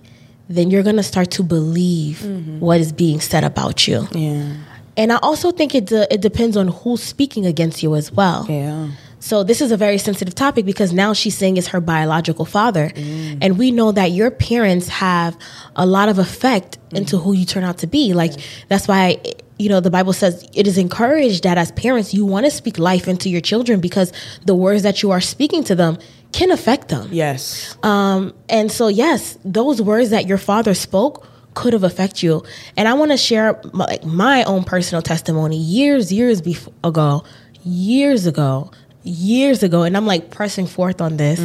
then 0.49 0.71
you're 0.71 0.83
going 0.83 0.97
to 0.97 1.03
start 1.03 1.31
to 1.33 1.43
believe 1.43 2.19
mm-hmm. 2.19 2.61
what 2.61 2.81
is 2.81 2.93
being 2.93 3.21
said 3.21 3.45
about 3.45 3.87
you. 3.87 4.09
Yeah. 4.13 4.57
And 4.97 5.13
I 5.13 5.17
also 5.23 5.53
think 5.53 5.75
it 5.75 5.87
de- 5.87 6.13
it 6.13 6.21
depends 6.21 6.57
on 6.57 6.69
who's 6.69 7.03
speaking 7.03 7.47
against 7.47 7.83
you 7.83 7.95
as 7.95 8.13
well. 8.13 8.47
Yeah. 8.49 8.89
So 9.23 9.45
this 9.45 9.61
is 9.61 9.71
a 9.71 9.77
very 9.77 9.99
sensitive 9.99 10.35
topic 10.35 10.67
because 10.67 10.93
now 10.93 11.13
she's 11.13 11.37
saying 11.37 11.57
it's 11.57 11.69
her 11.69 11.81
biological 11.81 12.45
father, 12.45 12.93
and 12.97 13.57
we 13.57 13.71
know 13.71 13.93
that 13.93 14.11
your 14.11 14.33
parents 14.33 14.89
have 14.89 15.39
a 15.77 15.87
lot 15.87 16.09
of 16.09 16.19
effect 16.19 16.79
into 16.91 17.19
who 17.19 17.33
you 17.33 17.47
turn 17.47 17.63
out 17.63 17.79
to 17.79 17.87
be. 17.87 18.15
Like 18.15 18.33
that's 18.69 18.89
why 18.89 19.23
you 19.59 19.69
know, 19.69 19.79
the 19.79 19.91
Bible 19.91 20.13
says 20.13 20.45
it 20.55 20.67
is 20.67 20.77
encouraged 20.77 21.45
that 21.45 21.57
as 21.57 21.71
parents, 21.73 22.13
you 22.13 22.27
want 22.27 22.47
to 22.47 22.51
speak 22.51 22.79
life 22.81 23.07
into 23.07 23.29
your 23.29 23.41
children 23.41 23.81
because 23.81 24.13
the 24.45 24.57
words 24.57 24.83
that 24.83 25.03
you 25.05 25.13
are 25.13 25.21
speaking 25.21 25.63
to 25.65 25.77
them 25.77 25.99
can 26.33 26.51
affect 26.51 26.89
them. 26.89 27.09
Yes. 27.13 27.77
Um, 27.85 28.35
and 28.49 28.73
so, 28.73 28.89
yes, 28.89 29.39
those 29.45 29.81
words 29.81 30.11
that 30.11 30.27
your 30.27 30.39
father 30.39 30.75
spoke 30.75 31.29
could 31.55 31.75
have 31.75 31.85
affected 31.85 32.25
you. 32.25 32.43
And 32.77 32.89
I 32.89 32.95
want 32.95 33.13
to 33.13 33.17
share 33.17 33.61
my, 33.73 33.85
like 33.85 34.05
my 34.05 34.43
own 34.45 34.65
personal 34.65 35.03
testimony. 35.03 35.59
Years, 35.59 36.13
years 36.13 36.41
before 36.41 36.75
ago, 36.83 37.23
years 37.65 38.27
ago, 38.27 38.71
years 39.05 39.63
ago, 39.63 39.83
and 39.83 39.97
I'm 39.97 40.07
like 40.07 40.31
pressing 40.31 40.67
forth 40.67 41.01
on 41.01 41.17
this. 41.17 41.41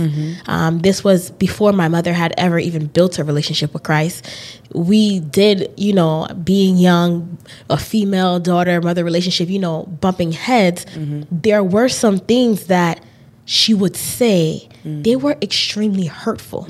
Um, 0.48 0.80
this 0.80 1.04
was 1.04 1.32
before 1.32 1.72
my 1.74 1.88
mother 1.88 2.14
had 2.14 2.34
ever 2.38 2.60
even 2.60 2.88
built 2.88 3.18
a 3.20 3.24
relationship 3.24 3.74
with 3.74 3.84
Christ. 3.84 4.26
We 4.74 5.20
did, 5.20 5.74
you 5.78 5.94
know, 5.94 6.28
being 6.44 6.78
young, 6.78 7.38
a 7.70 7.78
female 7.78 8.40
daughter 8.40 8.80
mother 8.82 9.04
relationship, 9.04 9.50
you 9.50 9.60
know, 9.60 9.84
bumping 10.02 10.32
heads. 10.34 10.86
There 11.32 11.64
were 11.64 11.90
some 11.90 12.20
things 12.20 12.68
that 12.68 13.04
she 13.46 13.74
would 13.74 13.96
say. 13.96 14.68
They 14.84 15.16
were 15.16 15.36
extremely 15.42 16.06
hurtful. 16.06 16.66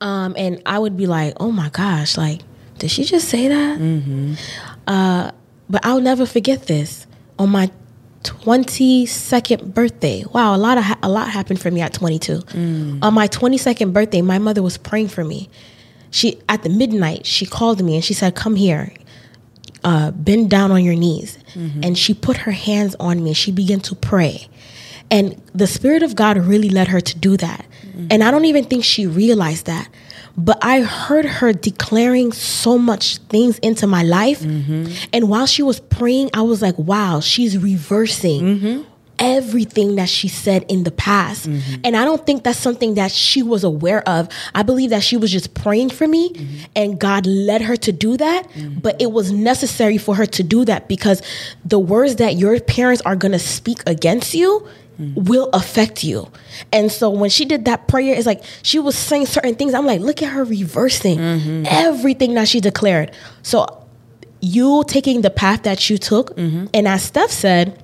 Um, 0.00 0.34
and 0.36 0.60
i 0.66 0.78
would 0.78 0.96
be 0.96 1.06
like 1.06 1.34
oh 1.40 1.50
my 1.52 1.68
gosh 1.70 2.16
like 2.18 2.40
did 2.78 2.90
she 2.90 3.04
just 3.04 3.28
say 3.28 3.48
that? 3.48 3.78
Uh, 4.86 5.30
but 5.70 5.80
i'll 5.86 6.00
never 6.00 6.26
forget 6.26 6.66
this. 6.66 7.06
On 7.38 7.48
my 7.50 7.70
22nd 8.22 9.74
birthday 9.74 10.24
wow 10.32 10.54
a 10.54 10.58
lot 10.58 10.78
of 10.78 10.84
ha- 10.84 10.98
a 11.02 11.08
lot 11.08 11.28
happened 11.28 11.60
for 11.60 11.70
me 11.70 11.80
at 11.80 11.92
22 11.92 12.38
mm. 12.38 12.98
on 13.02 13.14
my 13.14 13.28
22nd 13.28 13.92
birthday 13.92 14.20
my 14.20 14.38
mother 14.38 14.62
was 14.62 14.76
praying 14.76 15.08
for 15.08 15.22
me 15.22 15.48
she 16.10 16.40
at 16.48 16.62
the 16.62 16.68
midnight 16.68 17.24
she 17.24 17.46
called 17.46 17.84
me 17.84 17.94
and 17.94 18.04
she 18.04 18.14
said 18.14 18.34
come 18.34 18.56
here 18.56 18.92
uh, 19.86 20.10
bend 20.10 20.50
down 20.50 20.72
on 20.72 20.84
your 20.84 20.96
knees. 20.96 21.38
Mm-hmm. 21.54 21.80
And 21.84 21.96
she 21.96 22.12
put 22.12 22.38
her 22.38 22.50
hands 22.50 22.96
on 22.98 23.22
me. 23.22 23.32
She 23.32 23.52
began 23.52 23.80
to 23.80 23.94
pray. 23.94 24.48
And 25.10 25.40
the 25.54 25.68
Spirit 25.68 26.02
of 26.02 26.16
God 26.16 26.36
really 26.38 26.68
led 26.68 26.88
her 26.88 27.00
to 27.00 27.18
do 27.18 27.36
that. 27.36 27.64
Mm. 27.96 28.08
And 28.10 28.24
I 28.24 28.32
don't 28.32 28.46
even 28.46 28.64
think 28.64 28.82
she 28.82 29.06
realized 29.06 29.66
that. 29.66 29.88
But 30.36 30.58
I 30.62 30.82
heard 30.82 31.24
her 31.24 31.52
declaring 31.52 32.32
so 32.32 32.78
much 32.78 33.18
things 33.18 33.58
into 33.60 33.86
my 33.86 34.02
life. 34.02 34.40
Mm-hmm. 34.40 34.92
And 35.12 35.28
while 35.28 35.46
she 35.46 35.62
was 35.62 35.80
praying, 35.80 36.30
I 36.34 36.42
was 36.42 36.60
like, 36.60 36.78
wow, 36.78 37.20
she's 37.20 37.56
reversing 37.56 38.42
mm-hmm. 38.42 38.82
everything 39.18 39.96
that 39.96 40.10
she 40.10 40.28
said 40.28 40.66
in 40.68 40.84
the 40.84 40.90
past. 40.90 41.48
Mm-hmm. 41.48 41.80
And 41.84 41.96
I 41.96 42.04
don't 42.04 42.26
think 42.26 42.44
that's 42.44 42.58
something 42.58 42.94
that 42.94 43.12
she 43.12 43.42
was 43.42 43.64
aware 43.64 44.06
of. 44.06 44.28
I 44.54 44.62
believe 44.62 44.90
that 44.90 45.02
she 45.02 45.16
was 45.16 45.32
just 45.32 45.54
praying 45.54 45.90
for 45.90 46.06
me 46.06 46.34
and 46.76 47.00
God 47.00 47.26
led 47.26 47.62
her 47.62 47.76
to 47.76 47.92
do 47.92 48.18
that. 48.18 48.46
But 48.82 49.00
it 49.00 49.12
was 49.12 49.32
necessary 49.32 49.96
for 49.96 50.14
her 50.16 50.26
to 50.26 50.42
do 50.42 50.66
that 50.66 50.86
because 50.86 51.22
the 51.64 51.78
words 51.78 52.16
that 52.16 52.36
your 52.36 52.60
parents 52.60 53.00
are 53.06 53.16
going 53.16 53.32
to 53.32 53.38
speak 53.38 53.78
against 53.86 54.34
you 54.34 54.68
will 54.98 55.50
affect 55.52 56.04
you. 56.04 56.30
And 56.72 56.90
so 56.90 57.10
when 57.10 57.30
she 57.30 57.44
did 57.44 57.64
that 57.66 57.88
prayer, 57.88 58.14
it's 58.14 58.26
like 58.26 58.42
she 58.62 58.78
was 58.78 58.96
saying 58.96 59.26
certain 59.26 59.54
things. 59.54 59.74
I'm 59.74 59.86
like, 59.86 60.00
look 60.00 60.22
at 60.22 60.32
her 60.32 60.44
reversing 60.44 61.18
mm-hmm. 61.18 61.64
everything 61.66 62.34
that 62.34 62.48
she 62.48 62.60
declared. 62.60 63.12
So 63.42 63.84
you 64.40 64.84
taking 64.86 65.22
the 65.22 65.30
path 65.30 65.64
that 65.64 65.90
you 65.90 65.98
took, 65.98 66.34
mm-hmm. 66.36 66.66
and 66.72 66.88
as 66.88 67.02
Steph 67.02 67.30
said, 67.30 67.82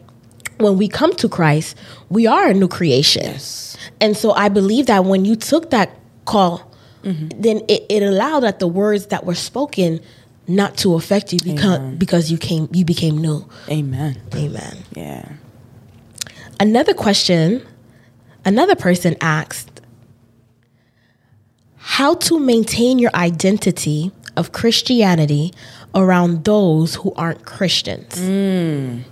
when 0.59 0.79
we 0.79 0.89
come 0.89 1.15
to 1.17 1.29
Christ, 1.29 1.77
we 2.09 2.27
are 2.27 2.49
a 2.49 2.55
new 2.55 2.69
creation. 2.69 3.25
Yes. 3.25 3.77
And 4.01 4.17
so 4.17 4.33
I 4.33 4.49
believe 4.49 4.87
that 4.87 5.05
when 5.05 5.25
you 5.25 5.37
took 5.37 5.71
that 5.71 5.99
call, 6.25 6.71
mm-hmm. 7.03 7.29
then 7.41 7.63
it, 7.69 7.85
it 7.89 8.03
allowed 8.03 8.41
that 8.41 8.59
the 8.59 8.69
words 8.69 9.07
that 9.07 9.27
were 9.27 9.35
spoken 9.35 10.01
not 10.49 10.77
to 10.77 10.95
affect 10.95 11.33
you 11.33 11.39
because 11.45 11.79
because 11.97 12.31
you 12.31 12.37
came 12.37 12.69
you 12.73 12.85
became 12.85 13.19
new. 13.19 13.49
Amen. 13.69 14.21
Amen. 14.35 14.79
Yeah. 14.95 15.29
Another 16.61 16.95
question, 16.95 17.67
another 18.45 18.75
person 18.75 19.17
asked 19.21 19.81
how 21.77 22.15
to 22.15 22.39
maintain 22.39 22.99
your 22.99 23.11
identity 23.15 24.13
of 24.37 24.53
Christianity 24.53 25.53
around 25.95 26.45
those 26.45 26.95
who 26.97 27.13
aren't 27.15 27.45
Christians. 27.45 28.15
Mm. 28.15 29.03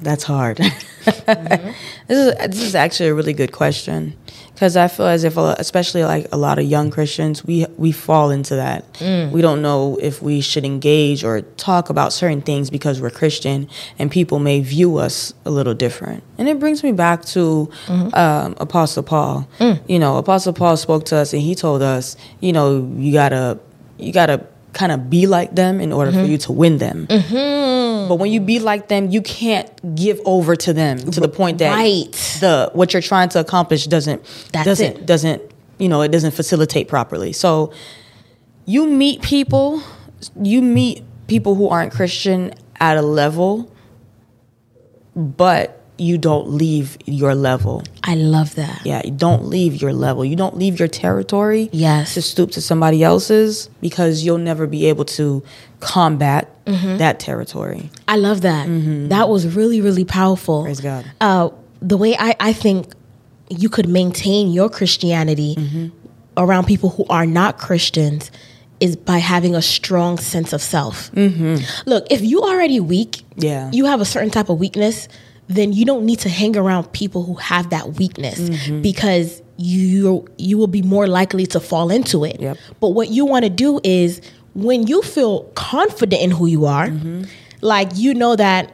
That's 0.00 0.24
hard. 0.24 0.58
this 1.04 1.74
is 2.08 2.34
this 2.36 2.62
is 2.62 2.74
actually 2.74 3.08
a 3.08 3.14
really 3.14 3.32
good 3.32 3.52
question 3.52 4.16
because 4.58 4.76
I 4.76 4.88
feel 4.88 5.06
as 5.06 5.22
if, 5.22 5.36
especially 5.36 6.02
like 6.02 6.26
a 6.32 6.36
lot 6.36 6.58
of 6.58 6.64
young 6.64 6.90
Christians, 6.90 7.44
we 7.44 7.64
we 7.76 7.92
fall 7.92 8.32
into 8.32 8.56
that. 8.56 8.92
Mm. 8.94 9.30
We 9.30 9.40
don't 9.40 9.62
know 9.62 9.96
if 10.02 10.20
we 10.20 10.40
should 10.40 10.64
engage 10.64 11.22
or 11.22 11.42
talk 11.42 11.90
about 11.90 12.12
certain 12.12 12.42
things 12.42 12.68
because 12.68 13.00
we're 13.00 13.10
Christian, 13.10 13.68
and 14.00 14.10
people 14.10 14.40
may 14.40 14.58
view 14.58 14.96
us 14.96 15.32
a 15.44 15.50
little 15.52 15.74
different. 15.74 16.24
And 16.38 16.48
it 16.48 16.58
brings 16.58 16.82
me 16.82 16.90
back 16.90 17.24
to 17.26 17.70
mm-hmm. 17.86 18.12
um, 18.12 18.56
Apostle 18.58 19.04
Paul. 19.04 19.48
Mm. 19.60 19.80
You 19.88 20.00
know, 20.00 20.16
Apostle 20.16 20.52
Paul 20.52 20.76
spoke 20.76 21.04
to 21.04 21.16
us, 21.18 21.32
and 21.32 21.40
he 21.40 21.54
told 21.54 21.80
us, 21.80 22.16
you 22.40 22.52
know, 22.52 22.84
you 22.96 23.12
gotta 23.12 23.60
you 23.96 24.12
gotta 24.12 24.44
kind 24.72 24.92
of 24.92 25.10
be 25.10 25.26
like 25.26 25.54
them 25.54 25.80
in 25.80 25.92
order 25.92 26.12
for 26.12 26.18
mm-hmm. 26.18 26.32
you 26.32 26.38
to 26.38 26.52
win 26.52 26.78
them. 26.78 27.06
Mm-hmm. 27.06 28.08
But 28.08 28.16
when 28.16 28.30
you 28.30 28.40
be 28.40 28.58
like 28.58 28.88
them, 28.88 29.10
you 29.10 29.22
can't 29.22 29.94
give 29.94 30.20
over 30.24 30.56
to 30.56 30.72
them 30.72 30.98
to 30.98 31.20
the 31.20 31.28
point 31.28 31.58
that 31.58 31.74
Right. 31.74 32.12
the 32.40 32.70
what 32.74 32.92
you're 32.92 33.02
trying 33.02 33.28
to 33.30 33.40
accomplish 33.40 33.86
doesn't 33.86 34.22
That's 34.52 34.64
doesn't 34.64 34.96
it. 34.98 35.06
doesn't 35.06 35.42
you 35.78 35.88
know 35.88 36.02
it 36.02 36.08
doesn't 36.08 36.32
facilitate 36.32 36.88
properly. 36.88 37.32
So 37.32 37.72
you 38.64 38.86
meet 38.86 39.22
people, 39.22 39.82
you 40.40 40.60
meet 40.60 41.02
people 41.26 41.54
who 41.54 41.68
aren't 41.68 41.92
Christian 41.92 42.52
at 42.80 42.96
a 42.96 43.02
level, 43.02 43.72
but 45.16 45.77
you 45.98 46.16
don't 46.18 46.48
leave 46.50 46.96
your 47.06 47.34
level. 47.34 47.82
I 48.04 48.14
love 48.14 48.54
that. 48.54 48.82
Yeah, 48.84 49.02
you 49.04 49.10
don't 49.10 49.46
leave 49.46 49.82
your 49.82 49.92
level. 49.92 50.24
You 50.24 50.36
don't 50.36 50.56
leave 50.56 50.78
your 50.78 50.88
territory. 50.88 51.68
Yes. 51.72 52.14
To 52.14 52.22
stoop 52.22 52.52
to 52.52 52.60
somebody 52.60 53.02
else's 53.02 53.68
because 53.80 54.22
you'll 54.24 54.38
never 54.38 54.66
be 54.66 54.86
able 54.86 55.04
to 55.06 55.42
combat 55.80 56.48
Mm-hmm. 56.68 56.98
that 56.98 57.18
territory. 57.18 57.88
I 58.06 58.16
love 58.16 58.42
that. 58.42 58.66
That 59.08 59.30
was 59.30 59.56
really, 59.56 59.80
really 59.80 60.04
powerful. 60.04 60.64
Praise 60.64 60.82
God. 60.82 61.06
Uh, 61.18 61.48
the 61.80 61.96
way 61.96 62.14
I, 62.18 62.36
I 62.38 62.52
think 62.52 62.92
you 63.48 63.70
could 63.70 63.88
maintain 63.88 64.50
your 64.52 64.68
Christianity 64.68 65.90
around 66.36 66.66
people 66.66 66.90
who 66.90 67.06
are 67.08 67.24
not 67.24 67.56
Christians 67.56 68.30
is 68.80 68.96
by 68.96 69.16
having 69.16 69.54
a 69.54 69.62
strong 69.62 70.18
sense 70.18 70.52
of 70.52 70.60
self. 70.60 71.10
Look, 71.14 72.06
if 72.10 72.20
you 72.20 72.42
already 72.42 72.80
weak, 72.80 73.22
Yeah. 73.36 73.70
you 73.72 73.86
have 73.86 74.02
a 74.02 74.04
certain 74.04 74.28
type 74.30 74.50
of 74.50 74.58
weakness, 74.58 75.08
then 75.48 75.72
you 75.72 75.84
don't 75.84 76.04
need 76.04 76.18
to 76.20 76.28
hang 76.28 76.56
around 76.56 76.92
people 76.92 77.24
who 77.24 77.34
have 77.34 77.70
that 77.70 77.94
weakness 77.94 78.38
mm-hmm. 78.38 78.82
because 78.82 79.42
you 79.56 80.26
you 80.36 80.56
will 80.56 80.68
be 80.68 80.82
more 80.82 81.06
likely 81.06 81.46
to 81.46 81.58
fall 81.58 81.90
into 81.90 82.24
it. 82.24 82.40
Yep. 82.40 82.58
But 82.80 82.90
what 82.90 83.08
you 83.08 83.24
want 83.24 83.44
to 83.44 83.50
do 83.50 83.80
is 83.82 84.20
when 84.54 84.86
you 84.86 85.02
feel 85.02 85.44
confident 85.54 86.22
in 86.22 86.30
who 86.30 86.46
you 86.46 86.66
are, 86.66 86.88
mm-hmm. 86.88 87.24
like 87.60 87.90
you 87.94 88.14
know 88.14 88.36
that 88.36 88.72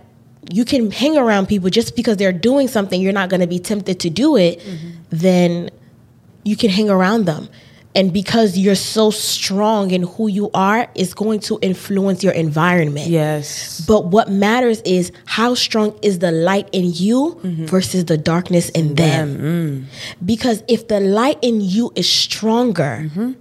you 0.53 0.65
can 0.65 0.91
hang 0.91 1.17
around 1.17 1.47
people 1.47 1.71
just 1.71 1.97
because 1.97 2.17
they're 2.17 2.33
doing 2.33 2.69
something, 2.69 3.01
you're 3.01 3.13
not 3.13 3.31
going 3.31 3.41
to 3.41 3.47
be 3.47 3.59
tempted 3.59 4.01
to 4.01 4.11
do 4.11 4.37
it, 4.37 4.59
mm-hmm. 4.59 4.91
then 5.11 5.71
you 6.45 6.57
can 6.57 6.71
hang 6.71 6.91
around 6.91 7.25
them. 7.25 7.49
And 7.95 8.13
because 8.13 8.59
you're 8.59 8.75
so 8.75 9.11
strong 9.11 9.93
in 9.93 10.03
who 10.03 10.27
you 10.27 10.51
are, 10.53 10.89
is 10.97 11.15
going 11.15 11.41
to 11.41 11.59
influence 11.63 12.25
your 12.25 12.33
environment. 12.33 13.07
Yes. 13.07 13.85
But 13.87 14.07
what 14.07 14.31
matters 14.31 14.81
is 14.83 15.13
how 15.27 15.55
strong 15.55 15.97
is 16.03 16.19
the 16.19 16.33
light 16.33 16.69
in 16.73 16.93
you 16.93 17.39
mm-hmm. 17.43 17.67
versus 17.67 18.07
the 18.07 18.19
darkness 18.19 18.69
in 18.71 18.97
them. 18.97 19.39
Mm. 19.39 19.85
Because 20.25 20.65
if 20.67 20.89
the 20.89 20.99
light 20.99 21.39
in 21.41 21.61
you 21.61 21.93
is 21.95 22.11
stronger, 22.11 23.05
mm-hmm. 23.05 23.33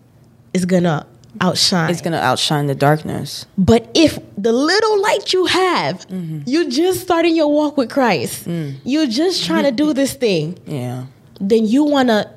it's 0.53 0.65
gonna 0.65 1.07
outshine. 1.41 1.89
It's 1.89 2.01
gonna 2.01 2.17
outshine 2.17 2.67
the 2.67 2.75
darkness. 2.75 3.47
but 3.57 3.89
if 3.95 4.19
the 4.37 4.51
little 4.51 5.01
light 5.01 5.33
you 5.33 5.45
have, 5.45 6.07
mm-hmm. 6.07 6.41
you're 6.45 6.69
just 6.69 7.01
starting 7.01 7.35
your 7.35 7.51
walk 7.51 7.75
with 7.77 7.89
Christ, 7.89 8.47
mm. 8.47 8.75
you're 8.83 9.07
just 9.07 9.45
trying 9.45 9.63
to 9.63 9.71
do 9.71 9.93
this 9.93 10.13
thing, 10.13 10.59
Yeah. 10.67 11.05
then 11.41 11.65
you 11.65 11.83
wanna 11.83 12.29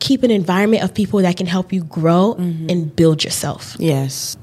keep 0.00 0.22
an 0.22 0.30
environment 0.30 0.82
of 0.82 0.92
people 0.92 1.20
that 1.20 1.36
can 1.36 1.46
help 1.46 1.72
you 1.72 1.84
grow 1.84 2.34
and 2.34 2.94
build 2.96 3.22
yourself. 3.22 3.76
Yes. 3.78 4.36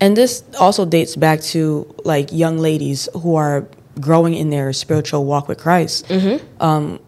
And 0.00 0.16
this 0.16 0.44
also 0.60 0.84
dates 0.84 1.16
back 1.16 1.40
to 1.52 1.92
like 2.04 2.30
young 2.30 2.58
ladies 2.58 3.08
who 3.14 3.34
are 3.36 3.66
growing 3.98 4.34
in 4.34 4.50
their 4.50 4.72
spiritual 4.72 5.24
walk 5.24 5.48
with 5.48 5.58
Christ. 5.58 6.10
Um, 6.60 7.00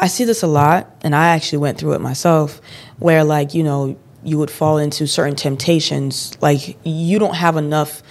I 0.00 0.06
see 0.06 0.24
this 0.24 0.42
a 0.44 0.46
lot, 0.46 0.88
and 1.02 1.14
I 1.14 1.28
actually 1.30 1.58
went 1.58 1.78
through 1.78 1.94
it 1.94 2.00
myself, 2.00 2.60
where 3.00 3.24
like 3.24 3.52
you 3.54 3.64
know 3.64 3.96
you 4.22 4.38
would 4.38 4.50
fall 4.50 4.78
into 4.78 5.06
certain 5.06 5.34
temptations, 5.34 6.38
like 6.40 6.78
you 6.84 7.18
don't 7.18 7.34
have 7.34 7.56
enough. 7.56 8.02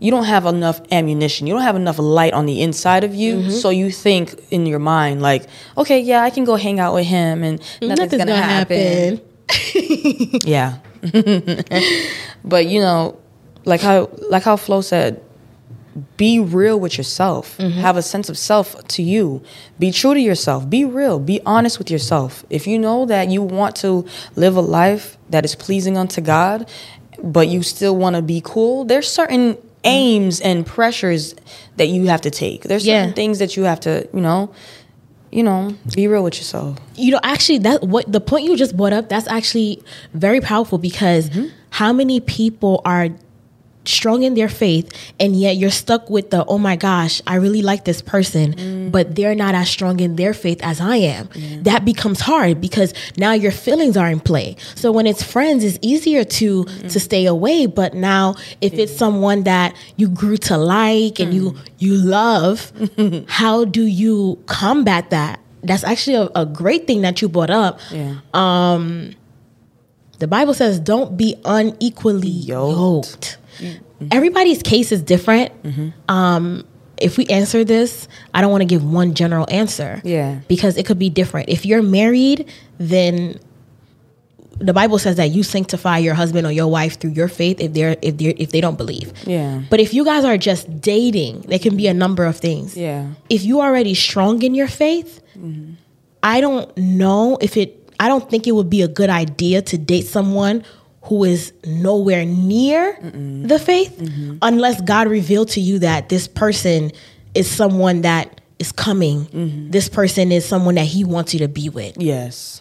You 0.00 0.10
don't 0.10 0.24
have 0.24 0.44
enough 0.46 0.80
ammunition. 0.90 1.46
You 1.46 1.54
don't 1.54 1.62
have 1.62 1.76
enough 1.76 1.98
light 1.98 2.32
on 2.32 2.46
the 2.46 2.62
inside 2.62 3.04
of 3.04 3.14
you. 3.14 3.36
Mm-hmm. 3.36 3.50
So 3.50 3.70
you 3.70 3.90
think 3.90 4.34
in 4.50 4.66
your 4.66 4.78
mind, 4.78 5.22
like, 5.22 5.46
okay, 5.78 6.00
yeah, 6.00 6.22
I 6.22 6.30
can 6.30 6.44
go 6.44 6.56
hang 6.56 6.80
out 6.80 6.94
with 6.94 7.06
him 7.06 7.42
and 7.42 7.60
nothing's, 7.80 8.16
gonna, 8.16 8.36
happen. 8.36 9.20
Yeah. 10.44 10.78
but 12.44 12.66
you 12.66 12.80
know, 12.80 13.18
like 13.64 13.80
how 13.80 14.10
like 14.28 14.42
how 14.42 14.56
Flo 14.56 14.80
said, 14.80 15.22
be 16.16 16.40
real 16.40 16.78
with 16.78 16.98
yourself. 16.98 17.56
Mm-hmm. 17.58 17.78
Have 17.78 17.96
a 17.96 18.02
sense 18.02 18.28
of 18.28 18.36
self 18.36 18.86
to 18.88 19.02
you. 19.02 19.42
Be 19.78 19.92
true 19.92 20.14
to 20.14 20.20
yourself. 20.20 20.68
Be 20.68 20.84
real. 20.84 21.18
Be 21.18 21.40
honest 21.46 21.78
with 21.78 21.90
yourself. 21.90 22.44
If 22.50 22.66
you 22.66 22.78
know 22.78 23.06
that 23.06 23.28
you 23.28 23.42
want 23.42 23.76
to 23.76 24.06
live 24.34 24.56
a 24.56 24.60
life 24.60 25.18
that 25.30 25.44
is 25.44 25.54
pleasing 25.54 25.96
unto 25.96 26.20
God, 26.20 26.68
but 27.22 27.48
you 27.48 27.62
still 27.62 27.96
want 27.96 28.16
to 28.16 28.22
be 28.22 28.40
cool, 28.44 28.84
there's 28.84 29.08
certain 29.08 29.56
Mm-hmm. 29.84 29.96
aims 29.96 30.40
and 30.40 30.64
pressures 30.66 31.34
that 31.76 31.86
you 31.88 32.06
have 32.06 32.22
to 32.22 32.30
take. 32.30 32.62
There's 32.64 32.84
certain 32.84 33.08
Yeah. 33.10 33.14
things 33.14 33.38
that 33.38 33.56
you 33.56 33.64
have 33.64 33.80
to, 33.80 34.08
you 34.14 34.20
know, 34.20 34.50
you 35.30 35.42
know, 35.42 35.74
be 35.94 36.06
real 36.08 36.22
with 36.24 36.36
yourself. 36.38 36.78
you 36.96 37.10
know 37.10 37.20
actually 37.24 37.58
that 37.58 37.82
what 37.82 38.10
the 38.10 38.20
point 38.20 38.44
you 38.46 38.56
just 38.56 38.76
brought 38.76 38.92
up 38.92 39.08
that's 39.08 39.26
actually 39.28 39.82
very 40.14 40.40
powerful 40.40 40.78
because 40.78 41.28
mm-hmm. 41.28 41.48
how 41.70 41.92
many 41.92 42.20
people 42.20 42.80
are 42.84 43.08
strong 43.86 44.22
in 44.22 44.34
their 44.34 44.48
faith 44.48 44.90
and 45.20 45.36
yet 45.36 45.56
you're 45.56 45.70
stuck 45.70 46.08
with 46.10 46.30
the 46.30 46.44
oh 46.46 46.58
my 46.58 46.76
gosh 46.76 47.20
i 47.26 47.34
really 47.34 47.62
like 47.62 47.84
this 47.84 48.00
person 48.00 48.54
mm. 48.54 48.90
but 48.90 49.14
they're 49.14 49.34
not 49.34 49.54
as 49.54 49.68
strong 49.68 50.00
in 50.00 50.16
their 50.16 50.34
faith 50.34 50.60
as 50.62 50.80
i 50.80 50.96
am. 50.96 51.28
That 51.62 51.84
becomes 51.84 52.20
hard 52.20 52.60
because 52.60 52.94
now 53.16 53.32
your 53.32 53.52
feelings 53.52 53.96
are 53.96 54.08
in 54.08 54.20
play. 54.20 54.56
So 54.74 54.92
when 54.92 55.06
it's 55.06 55.22
friends 55.22 55.64
it's 55.64 55.78
easier 55.82 56.24
to 56.24 56.64
mm. 56.64 56.92
to 56.92 57.00
stay 57.00 57.26
away 57.26 57.66
but 57.66 57.94
now 57.94 58.34
if 58.60 58.74
it's 58.74 58.96
someone 58.96 59.44
that 59.44 59.74
you 59.96 60.08
grew 60.08 60.36
to 60.48 60.56
like 60.56 61.18
and 61.20 61.34
you 61.34 61.52
mm. 61.52 61.68
you 61.78 61.94
love 61.96 62.72
how 63.28 63.64
do 63.64 63.84
you 63.84 64.42
combat 64.46 65.10
that? 65.10 65.40
That's 65.62 65.84
actually 65.84 66.16
a, 66.16 66.28
a 66.34 66.46
great 66.46 66.86
thing 66.86 67.00
that 67.02 67.22
you 67.22 67.28
brought 67.28 67.50
up. 67.50 67.80
Yeah. 67.90 68.16
Um, 68.34 69.14
the 70.18 70.26
Bible 70.28 70.54
says, 70.54 70.78
"Don't 70.80 71.16
be 71.16 71.36
unequally 71.44 72.28
Yoked. 72.28 72.76
yoked." 72.78 73.38
Mm-hmm. 73.58 74.08
Everybody's 74.10 74.62
case 74.62 74.92
is 74.92 75.02
different. 75.02 75.50
Mm-hmm. 75.62 75.88
Um, 76.10 76.64
if 76.98 77.16
we 77.18 77.26
answer 77.26 77.64
this, 77.64 78.06
I 78.32 78.40
don't 78.40 78.50
want 78.50 78.62
to 78.62 78.66
give 78.66 78.84
one 78.84 79.14
general 79.14 79.46
answer. 79.50 80.00
Yeah. 80.04 80.40
because 80.48 80.76
it 80.76 80.86
could 80.86 80.98
be 80.98 81.10
different. 81.10 81.48
If 81.48 81.66
you're 81.66 81.82
married, 81.82 82.48
then 82.78 83.38
the 84.60 84.72
Bible 84.72 84.98
says 85.00 85.16
that 85.16 85.30
you 85.30 85.42
sanctify 85.42 85.98
your 85.98 86.14
husband 86.14 86.46
or 86.46 86.52
your 86.52 86.68
wife 86.68 87.00
through 87.00 87.10
your 87.10 87.26
faith 87.26 87.60
if 87.60 87.72
they're 87.72 87.96
if 88.02 88.16
they 88.18 88.26
if 88.26 88.50
they 88.50 88.60
don't 88.60 88.78
believe. 88.78 89.12
Yeah. 89.26 89.62
But 89.68 89.80
if 89.80 89.92
you 89.92 90.04
guys 90.04 90.24
are 90.24 90.36
just 90.38 90.80
dating, 90.80 91.42
there 91.48 91.58
can 91.58 91.76
be 91.76 91.88
a 91.88 91.94
number 91.94 92.24
of 92.24 92.36
things 92.38 92.76
Yeah. 92.76 93.08
if 93.28 93.42
you're 93.42 93.62
already 93.64 93.94
strong 93.94 94.42
in 94.42 94.54
your 94.54 94.68
faith, 94.68 95.20
mm-hmm. 95.36 95.74
I 96.22 96.40
don't 96.40 96.76
know 96.78 97.36
if 97.40 97.56
it. 97.56 97.80
I 98.04 98.08
don't 98.08 98.28
think 98.28 98.46
it 98.46 98.52
would 98.52 98.68
be 98.68 98.82
a 98.82 98.88
good 98.88 99.08
idea 99.08 99.62
to 99.62 99.78
date 99.78 100.04
someone 100.04 100.62
who 101.04 101.24
is 101.24 101.54
nowhere 101.64 102.26
near 102.26 102.98
the 103.00 103.58
faith, 103.58 103.98
unless 104.42 104.80
God 104.82 105.08
revealed 105.08 105.48
to 105.50 105.60
you 105.60 105.78
that 105.78 106.10
this 106.10 106.28
person 106.28 106.92
is 107.34 107.50
someone 107.50 108.02
that 108.02 108.42
is 108.58 108.72
coming. 108.72 109.70
This 109.70 109.88
person 109.88 110.32
is 110.32 110.44
someone 110.44 110.74
that 110.74 110.84
He 110.84 111.02
wants 111.02 111.32
you 111.32 111.40
to 111.40 111.48
be 111.48 111.70
with. 111.70 111.96
Yes. 111.96 112.60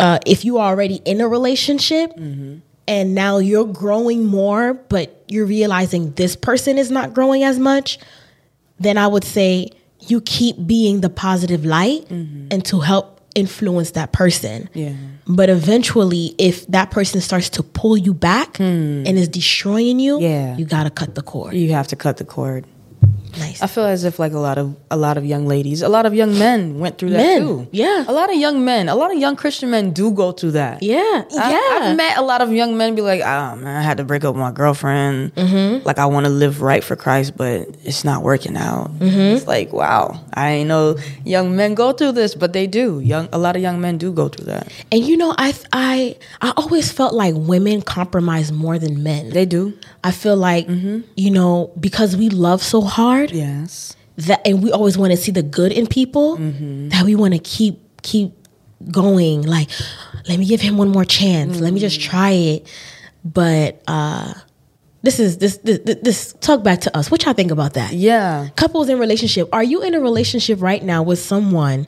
Uh, 0.00 0.18
if 0.24 0.42
you 0.46 0.56
are 0.56 0.70
already 0.70 1.02
in 1.04 1.20
a 1.20 1.28
relationship 1.28 2.12
and 2.16 3.14
now 3.14 3.36
you're 3.36 3.66
growing 3.66 4.24
more, 4.24 4.72
but 4.72 5.22
you're 5.28 5.44
realizing 5.44 6.12
this 6.12 6.34
person 6.34 6.78
is 6.78 6.90
not 6.90 7.12
growing 7.12 7.42
as 7.44 7.58
much, 7.58 7.98
then 8.80 8.96
I 8.96 9.06
would 9.06 9.24
say 9.24 9.68
you 10.00 10.22
keep 10.22 10.56
being 10.66 11.02
the 11.02 11.10
positive 11.10 11.66
light 11.66 12.08
and 12.08 12.64
to 12.64 12.80
help 12.80 13.17
influence 13.34 13.92
that 13.92 14.12
person. 14.12 14.68
Yeah. 14.74 14.94
But 15.26 15.50
eventually, 15.50 16.34
if 16.38 16.66
that 16.68 16.90
person 16.90 17.20
starts 17.20 17.50
to 17.50 17.62
pull 17.62 17.96
you 17.96 18.14
back 18.14 18.56
hmm. 18.56 19.04
and 19.06 19.18
is 19.18 19.28
destroying 19.28 20.00
you, 20.00 20.20
Yeah. 20.20 20.56
you 20.56 20.64
got 20.64 20.84
to 20.84 20.90
cut 20.90 21.14
the 21.14 21.22
cord. 21.22 21.54
You 21.54 21.72
have 21.72 21.88
to 21.88 21.96
cut 21.96 22.16
the 22.16 22.24
cord. 22.24 22.64
Nice. 23.38 23.62
I 23.62 23.66
feel 23.66 23.84
as 23.84 24.04
if 24.04 24.18
like 24.18 24.32
a 24.32 24.38
lot 24.38 24.58
of 24.58 24.76
a 24.90 24.96
lot 24.96 25.16
of 25.16 25.24
young 25.24 25.46
ladies, 25.46 25.82
a 25.82 25.88
lot 25.88 26.06
of 26.06 26.14
young 26.14 26.38
men 26.38 26.78
went 26.78 26.98
through 26.98 27.10
that 27.10 27.18
Men, 27.18 27.40
too. 27.42 27.68
yeah. 27.72 28.04
a 28.06 28.12
lot 28.12 28.30
of 28.30 28.36
young 28.36 28.64
men, 28.64 28.88
a 28.88 28.94
lot 28.94 29.12
of 29.12 29.18
young 29.18 29.36
Christian 29.36 29.70
men 29.70 29.92
do 29.92 30.10
go 30.10 30.32
through 30.32 30.52
that. 30.52 30.82
yeah. 30.82 31.24
I, 31.38 31.50
yeah. 31.52 31.88
I've 31.90 31.96
met 31.96 32.18
a 32.18 32.22
lot 32.22 32.40
of 32.40 32.52
young 32.52 32.76
men 32.76 32.94
be 32.94 33.02
like, 33.02 33.20
"Oh 33.20 33.56
man, 33.56 33.76
I 33.76 33.82
had 33.82 33.98
to 33.98 34.04
break 34.04 34.24
up 34.24 34.34
with 34.34 34.40
my 34.40 34.50
girlfriend. 34.52 35.34
Mm-hmm. 35.34 35.86
Like 35.86 35.98
I 35.98 36.06
want 36.06 36.26
to 36.26 36.30
live 36.30 36.62
right 36.62 36.82
for 36.82 36.96
Christ, 36.96 37.36
but 37.36 37.68
it's 37.84 38.04
not 38.04 38.22
working 38.22 38.56
out." 38.56 38.90
Mm-hmm. 38.98 39.36
It's 39.36 39.46
like, 39.46 39.72
wow, 39.72 40.20
I 40.34 40.50
ain't 40.50 40.68
know 40.68 40.96
young 41.24 41.56
men 41.56 41.74
go 41.74 41.92
through 41.92 42.12
this, 42.12 42.34
but 42.34 42.52
they 42.52 42.66
do. 42.66 43.00
Young, 43.00 43.28
a 43.32 43.38
lot 43.38 43.56
of 43.56 43.62
young 43.62 43.80
men 43.80 43.98
do 43.98 44.12
go 44.12 44.28
through 44.28 44.46
that. 44.46 44.72
and 44.92 45.04
you 45.04 45.16
know, 45.16 45.34
I 45.38 45.54
I 45.72 46.16
I 46.40 46.52
always 46.56 46.90
felt 46.92 47.14
like 47.14 47.34
women 47.36 47.82
compromise 47.82 48.50
more 48.52 48.78
than 48.78 49.02
men. 49.02 49.30
They 49.30 49.46
do. 49.46 49.78
I 50.04 50.10
feel 50.10 50.36
like 50.36 50.66
you 50.68 51.30
know 51.30 51.70
because 51.78 52.16
we 52.16 52.28
love 52.30 52.62
so 52.62 52.80
hard 52.82 53.27
Yes. 53.32 53.96
that, 54.16 54.46
and 54.46 54.62
we 54.62 54.72
always 54.72 54.98
want 54.98 55.12
to 55.12 55.16
see 55.16 55.30
the 55.32 55.42
good 55.42 55.72
in 55.72 55.86
people 55.86 56.36
that 56.36 57.04
we 57.04 57.14
want 57.14 57.34
to 57.34 57.40
keep 57.40 57.80
keep 58.02 58.32
going. 58.90 59.42
Like, 59.42 59.70
let 60.28 60.38
me 60.38 60.46
give 60.46 60.60
him 60.60 60.76
one 60.76 60.88
more 60.88 61.04
chance. 61.04 61.60
Let 61.60 61.72
me 61.72 61.80
just 61.80 62.00
try 62.00 62.30
it. 62.30 62.66
But 63.24 63.82
uh 63.86 64.34
this 65.02 65.20
is 65.20 65.38
this 65.38 65.58
this, 65.58 65.78
this 66.02 66.32
talk 66.40 66.62
back 66.64 66.80
to 66.82 66.96
us. 66.96 67.10
What 67.10 67.24
y'all 67.24 67.32
think 67.34 67.50
about 67.52 67.74
that? 67.74 67.92
Yeah. 67.92 68.48
couples 68.56 68.88
in 68.88 68.98
relationship 68.98 69.48
are 69.52 69.62
you 69.62 69.82
in 69.82 69.94
a 69.94 70.00
relationship 70.00 70.60
right 70.60 70.82
now 70.82 71.02
with 71.02 71.18
someone 71.20 71.86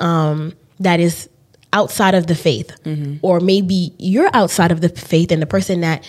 um, 0.00 0.52
that 0.80 0.98
is 1.00 1.28
outside 1.72 2.14
of 2.14 2.26
the 2.26 2.34
faith 2.34 2.70
or 3.22 3.40
maybe 3.40 3.92
you're 3.98 4.30
outside 4.32 4.72
of 4.72 4.80
the 4.80 4.88
faith 4.88 5.30
and 5.30 5.40
the 5.42 5.46
person 5.46 5.82
that 5.82 6.02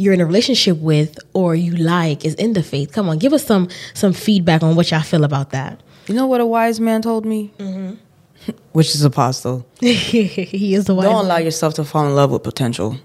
you're 0.00 0.14
in 0.14 0.20
a 0.20 0.26
relationship 0.26 0.76
with 0.78 1.18
or 1.32 1.54
you 1.54 1.72
like 1.76 2.24
is 2.24 2.34
in 2.34 2.52
the 2.54 2.62
faith 2.62 2.92
come 2.92 3.08
on 3.08 3.18
give 3.18 3.32
us 3.32 3.44
some 3.44 3.68
some 3.94 4.12
feedback 4.12 4.62
on 4.62 4.74
what 4.76 4.90
y'all 4.90 5.02
feel 5.02 5.24
about 5.24 5.50
that 5.50 5.80
You 6.10 6.14
know 6.16 6.26
what 6.26 6.40
a 6.40 6.46
wise 6.46 6.80
man 6.80 7.02
told 7.02 7.24
me? 7.24 7.52
Mm-hmm. 7.58 7.94
Which 8.72 8.94
is 8.96 9.04
apostle. 9.04 9.64
he 9.80 10.74
is 10.74 10.86
the 10.86 10.94
one 10.94 11.04
Don't 11.04 11.24
allow 11.24 11.36
yourself 11.36 11.74
to 11.74 11.84
fall 11.84 12.06
in 12.08 12.14
love 12.16 12.30
with 12.32 12.42
potential. 12.42 12.96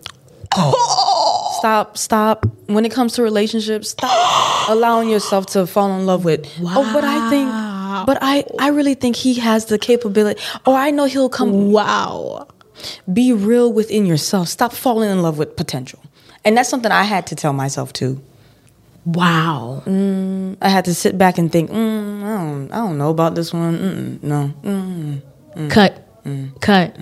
Oh. 0.55 1.57
Stop, 1.59 1.97
stop. 1.97 2.45
When 2.67 2.83
it 2.85 2.91
comes 2.91 3.13
to 3.13 3.21
relationships, 3.21 3.89
stop 3.91 4.69
allowing 4.69 5.09
yourself 5.09 5.45
to 5.47 5.67
fall 5.67 5.91
in 5.99 6.05
love 6.05 6.23
with. 6.25 6.47
Oh, 6.61 6.89
but 6.93 7.03
I 7.03 7.29
think, 7.29 7.49
but 8.07 8.17
I, 8.21 8.43
I 8.59 8.69
really 8.69 8.95
think 8.95 9.15
he 9.15 9.35
has 9.35 9.65
the 9.65 9.77
capability. 9.77 10.41
Or 10.65 10.73
I 10.75 10.89
know 10.91 11.05
he'll 11.05 11.29
come. 11.29 11.71
wow 11.71 12.47
Be 13.11 13.33
real 13.33 13.71
within 13.71 14.05
yourself. 14.05 14.47
Stop 14.47 14.73
falling 14.73 15.09
in 15.11 15.21
love 15.21 15.37
with 15.37 15.55
potential. 15.55 15.99
And 16.45 16.55
that's 16.55 16.69
something 16.69 16.91
I 16.91 17.03
had 17.03 17.27
to 17.27 17.35
tell 17.35 17.53
myself 17.53 17.91
too. 17.91 18.21
wow 19.05 19.83
I 20.61 20.69
had 20.69 20.85
to 20.85 20.93
sit 20.93 21.17
back 21.17 21.37
and 21.37 21.51
think. 21.51 21.69
Mm, 21.71 22.23
I 22.23 22.37
don't, 22.37 22.71
I 22.71 22.77
don't 22.77 22.97
know 22.97 23.09
about 23.09 23.35
this 23.35 23.53
one. 23.53 23.77
Mm-mm, 23.77 24.23
no. 24.23 25.21
Mm. 25.55 25.69
cut 25.69 26.07
cut 26.61 26.97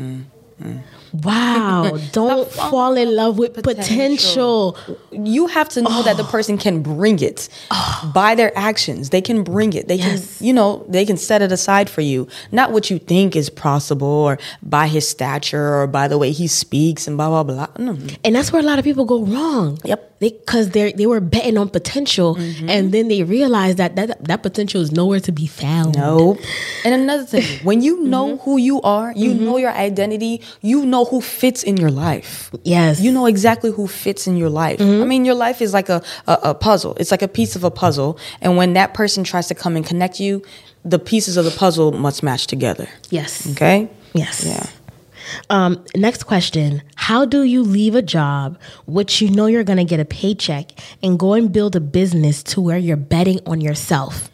wow 1.22 1.98
don't 2.12 2.50
fall 2.52 2.98
in 2.98 3.16
love 3.16 3.38
with 3.38 3.62
potential. 3.62 4.78
you 5.12 5.48
have 5.48 5.70
to 5.70 5.82
know 5.82 6.02
that 6.04 6.18
the 6.18 6.24
oh. 6.24 6.32
person 6.32 6.58
can 6.58 6.82
bring 6.82 7.20
it 7.20 7.50
oh. 7.72 8.12
by 8.14 8.36
their 8.36 8.56
actions. 8.58 9.10
They 9.12 9.22
can 9.22 9.44
bring 9.44 9.74
it. 9.74 9.88
They 9.88 9.96
Yes. 9.96 10.38
can, 10.38 10.48
you 10.48 10.54
know, 10.54 10.86
they 10.90 11.06
can 11.06 11.18
set 11.18 11.42
it 11.42 11.52
aside 11.52 11.90
for 11.90 12.02
you. 12.02 12.28
Not 12.52 12.72
what 12.72 12.90
you 12.90 12.98
think 13.00 13.36
is 13.36 13.50
possible 13.50 14.08
or 14.08 14.40
by 14.62 14.88
his 14.88 15.08
stature 15.08 15.76
or 15.76 15.88
by 15.88 16.08
the 16.08 16.18
way 16.18 16.32
he 16.32 16.48
speaks 16.48 17.08
and 17.08 17.16
blah 17.18 17.30
blah 17.30 17.44
blah. 17.44 17.68
No. 17.78 17.98
And 18.24 18.36
that's 18.36 18.52
where 18.52 18.62
a 18.62 18.66
lot 18.66 18.80
of 18.80 18.86
people 18.86 19.06
go 19.06 19.24
wrong. 19.24 19.80
Yep. 19.84 20.13
Because 20.24 20.70
they 20.70 20.94
they 20.94 21.08
were 21.14 21.20
betting 21.20 21.58
on 21.58 21.68
potential, 21.70 22.36
mm-hmm. 22.36 22.70
and 22.70 22.92
then 22.94 23.10
they 23.10 23.24
realized 23.24 23.78
that 23.78 23.96
that 23.98 24.24
that 24.24 24.42
potential 24.42 24.80
is 24.82 24.92
nowhere 24.92 25.20
to 25.20 25.32
be 25.32 25.48
found. 25.48 25.98
Nope. 25.98 26.40
And 26.86 26.94
another 26.96 27.26
thing, 27.26 27.44
when 27.68 27.82
you 27.82 27.98
mm-hmm. 27.98 28.10
know 28.10 28.38
who 28.38 28.56
you 28.58 28.82
are, 28.82 29.12
you 29.16 29.32
mm-hmm. 29.32 29.46
know 29.46 29.58
your 29.58 29.72
identity, 29.72 30.42
you 30.62 30.86
know 30.86 31.04
who 31.06 31.20
fits 31.20 31.64
in 31.64 31.76
your 31.78 31.92
life. 31.92 32.52
Yes. 32.64 33.02
You 33.02 33.12
know 33.12 33.26
exactly 33.26 33.72
who 33.72 33.88
fits 33.88 34.28
in 34.28 34.38
your 34.38 34.50
life. 34.50 34.80
I 34.82 35.06
mean, 35.06 35.26
your 35.26 35.36
life 35.36 35.62
is 35.62 35.74
like 35.74 35.90
a, 35.90 36.02
a, 36.28 36.38
a 36.52 36.54
puzzle. 36.54 36.96
It's 37.00 37.12
like 37.12 37.22
a 37.22 37.28
piece 37.28 37.56
of 37.56 37.64
a 37.64 37.72
puzzle. 37.72 38.18
And 38.42 38.58
when 38.58 38.74
that 38.74 38.94
person 38.94 39.24
tries 39.24 39.48
to 39.48 39.56
come 39.56 39.76
and 39.76 39.86
connect 39.86 40.20
you, 40.20 40.42
the 40.86 41.00
pieces 41.00 41.38
of 41.38 41.46
the 41.46 41.52
puzzle 41.52 41.92
must 41.92 42.24
match 42.24 42.48
together. 42.48 42.88
Yes. 43.10 43.48
Okay? 43.52 43.90
Yes. 44.14 44.46
Yeah. 44.46 44.66
Um, 45.50 45.84
next 45.96 46.24
question: 46.24 46.82
How 46.96 47.26
do 47.26 47.44
you 47.44 47.64
leave 47.64 47.96
a 47.96 48.02
job 48.02 48.60
which 48.86 49.22
you 49.22 49.30
know 49.30 49.46
you're 49.46 49.64
going 49.64 49.78
to 49.78 49.84
get 49.86 50.00
a 50.00 50.06
paycheck 50.06 50.72
and 51.02 51.18
go 51.20 51.34
and 51.34 51.52
build 51.52 51.76
a 51.76 51.80
business 51.80 52.44
to 52.44 52.62
where 52.62 52.78
you're 52.78 52.98
betting 52.98 53.40
on 53.46 53.62
yourself? 53.62 54.30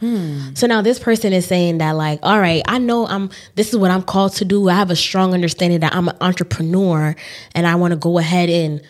So 0.56 0.67
now 0.67 0.82
this 0.82 0.99
person 0.99 1.34
is 1.34 1.45
saying 1.45 1.80
that 1.80 1.91
like, 1.91 2.19
all 2.23 2.39
right, 2.39 2.62
I 2.67 2.78
know 2.78 3.08
I'm. 3.08 3.30
This 3.56 3.69
is 3.69 3.78
what 3.78 3.91
I'm 3.91 4.04
called 4.04 4.34
to 4.34 4.45
do. 4.45 4.69
I 4.69 4.73
have 4.75 4.91
a 4.91 4.95
strong 4.95 5.34
understanding 5.34 5.80
that 5.82 5.93
I'm 5.95 6.08
an 6.10 6.17
entrepreneur 6.21 7.15
and 7.56 7.67
I 7.67 7.75
want 7.75 7.91
to 7.91 7.97
go 7.97 8.17
ahead 8.17 8.49
and 8.49 8.82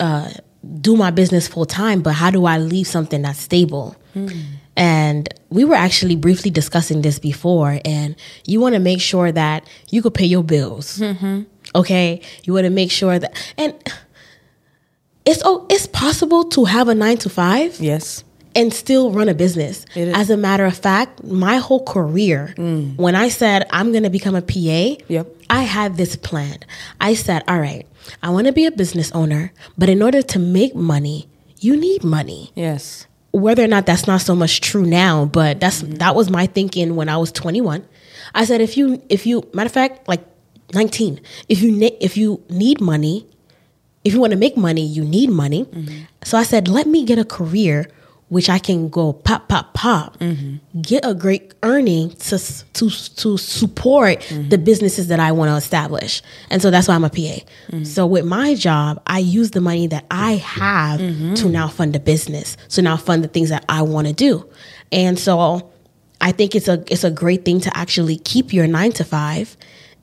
uh, 0.00 0.30
do 0.80 0.96
my 0.96 1.10
business 1.10 1.48
full 1.48 1.66
time. 1.66 2.02
But 2.02 2.14
how 2.14 2.30
do 2.30 2.44
I 2.46 2.58
leave 2.58 2.86
something 2.86 3.22
that's 3.22 3.40
stable? 3.40 3.96
And 4.76 5.28
we 5.48 5.64
were 5.64 5.74
actually 5.74 6.16
briefly 6.16 6.50
discussing 6.50 7.02
this 7.02 7.18
before, 7.18 7.80
and 7.84 8.14
you 8.46 8.60
want 8.60 8.74
to 8.74 8.80
make 8.80 9.00
sure 9.00 9.32
that 9.32 9.66
you 9.90 10.02
could 10.02 10.14
pay 10.14 10.26
your 10.26 10.44
bills. 10.44 10.98
Mm-hmm. 10.98 11.42
Okay, 11.74 12.20
you 12.44 12.52
want 12.52 12.64
to 12.64 12.70
make 12.70 12.90
sure 12.90 13.18
that, 13.18 13.34
and 13.56 13.74
it's 15.24 15.42
oh, 15.44 15.66
it's 15.68 15.86
possible 15.86 16.44
to 16.44 16.64
have 16.64 16.88
a 16.88 16.94
nine 16.94 17.16
to 17.18 17.28
five 17.28 17.80
Yes. 17.80 18.22
and 18.54 18.72
still 18.72 19.10
run 19.10 19.28
a 19.28 19.34
business. 19.34 19.84
As 19.96 20.30
a 20.30 20.36
matter 20.36 20.64
of 20.64 20.76
fact, 20.76 21.24
my 21.24 21.56
whole 21.56 21.84
career, 21.84 22.54
mm. 22.56 22.96
when 22.96 23.14
I 23.14 23.28
said 23.28 23.66
I'm 23.70 23.92
going 23.92 24.04
to 24.04 24.10
become 24.10 24.34
a 24.34 24.42
PA, 24.42 25.02
Yep. 25.08 25.26
I 25.50 25.62
had 25.62 25.96
this 25.96 26.16
plan. 26.16 26.58
I 27.00 27.14
said, 27.14 27.44
all 27.48 27.60
right, 27.60 27.86
I 28.22 28.30
want 28.30 28.46
to 28.46 28.52
be 28.52 28.66
a 28.66 28.70
business 28.70 29.12
owner, 29.12 29.52
but 29.78 29.88
in 29.88 30.02
order 30.02 30.22
to 30.22 30.38
make 30.38 30.74
money, 30.74 31.28
you 31.60 31.76
need 31.76 32.04
money. 32.04 32.52
Yes. 32.54 33.06
Whether 33.36 33.64
or 33.64 33.68
not 33.68 33.84
that's 33.84 34.06
not 34.06 34.22
so 34.22 34.34
much 34.34 34.60
true 34.62 34.86
now, 34.86 35.26
but 35.26 35.60
that's 35.60 35.80
that 35.82 36.14
was 36.14 36.30
my 36.30 36.46
thinking 36.46 36.96
when 36.96 37.08
I 37.08 37.18
was 37.18 37.30
21. 37.32 37.84
I 38.34 38.44
said 38.44 38.60
if 38.60 38.76
you 38.76 39.02
if 39.08 39.26
you 39.26 39.44
matter 39.52 39.66
of 39.66 39.72
fact 39.72 40.08
like 40.08 40.24
19, 40.72 41.20
if 41.48 41.60
you 41.60 41.70
ne- 41.70 41.96
if 42.00 42.16
you 42.16 42.42
need 42.48 42.80
money, 42.80 43.26
if 44.04 44.14
you 44.14 44.20
want 44.20 44.32
to 44.32 44.38
make 44.38 44.56
money, 44.56 44.86
you 44.86 45.04
need 45.04 45.30
money. 45.30 45.64
Mm-hmm. 45.64 46.04
So 46.24 46.38
I 46.38 46.44
said, 46.44 46.66
let 46.66 46.86
me 46.86 47.04
get 47.04 47.18
a 47.18 47.24
career 47.24 47.88
which 48.28 48.48
I 48.50 48.58
can 48.58 48.88
go 48.88 49.12
pop, 49.12 49.48
pop, 49.48 49.72
pop, 49.74 50.18
get 50.82 51.04
a 51.04 51.14
great 51.14 51.54
earning 51.62 52.10
to 52.10 52.38
to 52.74 52.90
to 52.90 53.36
support 53.38 54.20
the 54.48 54.58
businesses 54.58 55.06
that 55.08 55.20
I 55.20 55.30
want 55.32 55.50
to 55.50 55.54
establish. 55.56 56.22
And 56.50 56.60
so 56.60 56.70
that's 56.70 56.88
why 56.88 56.94
I'm 56.96 57.04
a 57.04 57.10
PA. 57.10 57.38
So 57.84 58.04
with 58.06 58.24
my 58.24 58.54
job, 58.54 59.00
I 59.06 59.18
use 59.20 59.52
the 59.52 59.60
money 59.60 59.86
that 59.88 60.06
I 60.10 60.32
have 60.36 60.98
to 61.36 61.48
now 61.48 61.68
fund 61.68 61.94
a 61.94 62.00
business. 62.00 62.56
So 62.68 62.82
now 62.82 62.96
fund 62.96 63.22
the 63.22 63.28
things 63.28 63.48
that 63.50 63.64
I 63.68 63.82
want 63.82 64.06
to 64.08 64.12
do. 64.12 64.44
And 64.90 65.18
so 65.18 65.70
I 66.20 66.32
think 66.32 66.54
it's 66.54 66.66
a 66.68 66.82
it's 66.88 67.04
a 67.04 67.10
great 67.10 67.44
thing 67.44 67.60
to 67.60 67.76
actually 67.76 68.16
keep 68.16 68.52
your 68.52 68.66
nine 68.66 68.92
to 68.92 69.04
five 69.04 69.56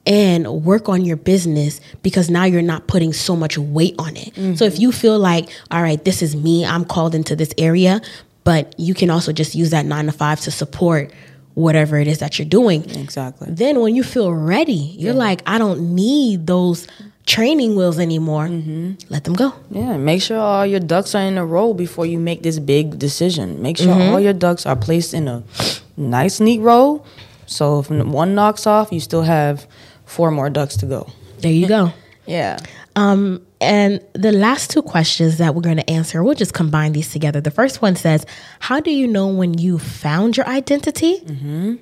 and 0.06 0.66
work 0.66 0.89
on 0.89 1.06
your 1.06 1.16
business 1.16 1.80
because 2.02 2.30
now 2.30 2.44
you're 2.44 2.62
not 2.62 2.88
putting 2.88 3.13
so 3.13 3.36
much 3.36 3.58
weight 3.58 3.96
on 3.98 4.18
it. 4.18 4.58
So 4.58 4.66
if 4.66 4.80
you 4.80 4.92
feel 4.92 5.18
like, 5.18 5.50
all 5.72 5.82
right, 5.82 6.04
this 6.04 6.22
is 6.22 6.36
me, 6.36 6.66
I'm 6.66 6.84
called 6.84 7.16
into 7.16 7.36
this 7.36 7.54
area, 7.58 8.02
but 8.44 8.78
you 8.78 8.94
can 8.94 9.10
also 9.10 9.32
just 9.32 9.56
use 9.56 9.70
that 9.70 9.86
nine 9.86 10.08
to 10.08 10.12
five 10.12 10.42
to 10.42 10.52
support 10.52 11.12
whatever 11.54 11.98
it 11.98 12.08
is 12.08 12.20
that 12.20 12.38
you're 12.38 12.48
doing. 12.48 12.84
Exactly. 13.00 13.48
Then 13.50 13.80
when 13.80 13.96
you 13.96 14.04
feel 14.04 14.34
ready, 14.34 14.74
you're 14.74 15.13
like, 15.13 15.42
I 15.46 15.58
don't 15.58 15.96
need 15.96 16.48
those 16.48 16.88
training 17.26 17.76
wheels 17.76 18.00
anymore. 18.00 18.48
Mm-hmm. 18.48 18.94
Let 19.10 19.24
them 19.24 19.34
go. 19.34 19.54
Yeah, 19.70 19.96
make 19.98 20.22
sure 20.22 20.38
all 20.38 20.66
your 20.66 20.80
ducks 20.82 21.16
are 21.16 21.22
in 21.22 21.38
a 21.38 21.46
row 21.46 21.74
before 21.74 22.06
you 22.06 22.20
make 22.20 22.44
this 22.44 22.60
big 22.60 23.00
decision. 23.00 23.62
Make 23.62 23.78
sure 23.78 23.94
mm-hmm. 23.94 24.13
all 24.13 24.20
your 24.20 24.34
ducks 24.34 24.66
are 24.66 24.76
placed 24.76 25.13
in 25.13 25.28
a 25.28 25.44
nice, 25.96 26.39
neat 26.39 26.60
row. 26.60 27.06
So 27.46 27.80
if 27.80 27.89
one 27.89 28.36
knocks 28.36 28.68
off, 28.68 28.92
you 28.92 29.00
still 29.00 29.22
have 29.22 29.68
four 30.13 30.32
more 30.32 30.49
ducks 30.49 30.78
to 30.78 30.86
go. 30.86 31.10
There 31.39 31.52
you 31.52 31.67
go. 31.67 31.91
Yeah. 32.26 32.58
Um, 32.95 33.45
and 33.60 33.99
the 34.13 34.32
last 34.32 34.69
two 34.69 34.82
questions 34.82 35.39
that 35.39 35.54
we're 35.56 35.62
going 35.62 35.76
to 35.76 35.89
answer, 35.89 36.23
we'll 36.23 36.36
just 36.36 36.54
combine 36.54 36.93
these 36.93 37.12
together. 37.12 37.41
The 37.41 37.52
first 37.52 37.82
one 37.82 37.97
says, 37.97 38.26
How 38.62 38.80
do 38.80 38.91
you 38.91 39.08
know 39.08 39.28
when 39.28 39.58
you 39.58 39.78
found 39.78 40.38
your 40.38 40.47
identity? 40.47 41.19
Mm-hmm. 41.19 41.76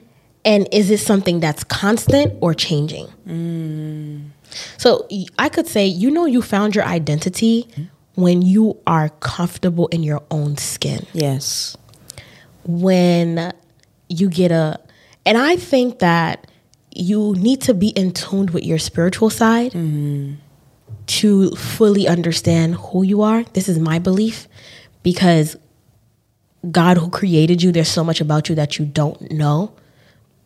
And 0.43 0.67
is 0.71 0.89
it 0.89 0.99
something 0.99 1.39
that's 1.39 1.63
constant 1.63 2.33
or 2.41 2.55
changing? 2.55 3.07
Mm. 3.27 4.29
So 4.79 5.07
I 5.37 5.47
could 5.49 5.67
say, 5.67 5.85
you 5.85 6.09
know, 6.09 6.25
you 6.25 6.41
found 6.41 6.73
your 6.73 6.85
identity 6.85 7.67
mm-hmm. 7.69 7.83
when 8.15 8.41
you 8.41 8.79
are 8.87 9.09
comfortable 9.19 9.87
in 9.89 10.01
your 10.01 10.23
own 10.31 10.57
skin 10.57 11.05
Yes. 11.13 11.77
when 12.63 13.53
you 14.09 14.29
get 14.29 14.51
a 14.51 14.79
and 15.25 15.37
i 15.37 15.55
think 15.55 15.99
that 15.99 16.50
you 16.93 17.35
need 17.37 17.61
to 17.61 17.73
be 17.73 17.89
in 17.89 18.11
tune 18.11 18.47
with 18.47 18.63
your 18.63 18.79
spiritual 18.79 19.29
side 19.29 19.73
to 21.07 21.51
fully 21.51 22.07
understand 22.07 22.75
who 22.75 23.03
you 23.03 23.21
are. 23.21 23.43
This 23.53 23.69
is 23.69 23.79
my 23.79 23.99
belief 23.99 24.47
because 25.03 25.55
god 26.71 26.97
who 26.97 27.09
created 27.09 27.63
you 27.63 27.71
there's 27.71 27.89
so 27.89 28.03
much 28.03 28.21
about 28.21 28.47
you 28.47 28.53
that 28.53 28.77
you 28.77 28.85
don't 28.85 29.31
know 29.31 29.73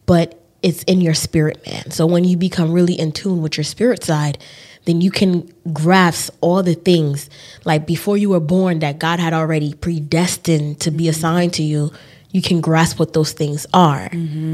but 0.06 0.42
it's 0.62 0.82
in 0.84 1.02
your 1.02 1.14
spirit 1.14 1.64
man. 1.68 1.92
So 1.92 2.06
when 2.06 2.24
you 2.24 2.38
become 2.38 2.72
really 2.72 2.94
in 2.94 3.12
tune 3.12 3.42
with 3.42 3.58
your 3.58 3.66
spirit 3.66 4.04
side 4.04 4.38
then 4.86 5.02
you 5.02 5.12
can 5.12 5.52
grasp 5.74 6.32
all 6.42 6.62
the 6.64 6.76
things. 6.76 7.28
Like 7.66 7.86
before 7.88 8.18
you 8.18 8.30
were 8.30 8.40
born 8.40 8.80
that 8.80 8.98
god 9.00 9.20
had 9.20 9.34
already 9.34 9.74
predestined 9.74 10.80
to 10.82 10.92
be 10.92 11.10
assigned 11.10 11.54
to 11.56 11.64
you 11.64 11.92
you 12.36 12.42
can 12.50 12.60
grasp 12.70 13.00
what 13.00 13.14
those 13.18 13.32
things 13.42 13.66
are 13.74 14.10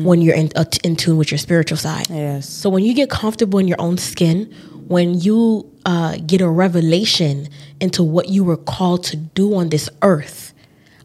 when 0.08 0.18
you're 0.24 0.36
in, 0.42 0.48
uh, 0.56 0.66
in 0.88 0.94
tune 0.96 1.18
with 1.18 1.30
your 1.32 1.38
spiritual 1.48 1.78
side 1.88 2.08
Yes. 2.10 2.48
so 2.62 2.66
when 2.74 2.84
you 2.88 2.94
get 3.02 3.10
comfortable 3.10 3.58
in 3.64 3.68
your 3.72 3.82
own 3.88 3.98
skin, 3.98 4.38
when 4.96 5.08
you 5.20 5.40
uh, 5.92 6.14
get 6.32 6.40
a 6.42 6.50
revelation 6.66 7.48
into 7.80 8.02
what 8.04 8.26
you 8.36 8.42
were 8.50 8.58
called 8.76 9.02
to 9.10 9.16
do 9.18 9.46
on 9.56 9.70
this 9.70 9.90
earth, 10.14 10.54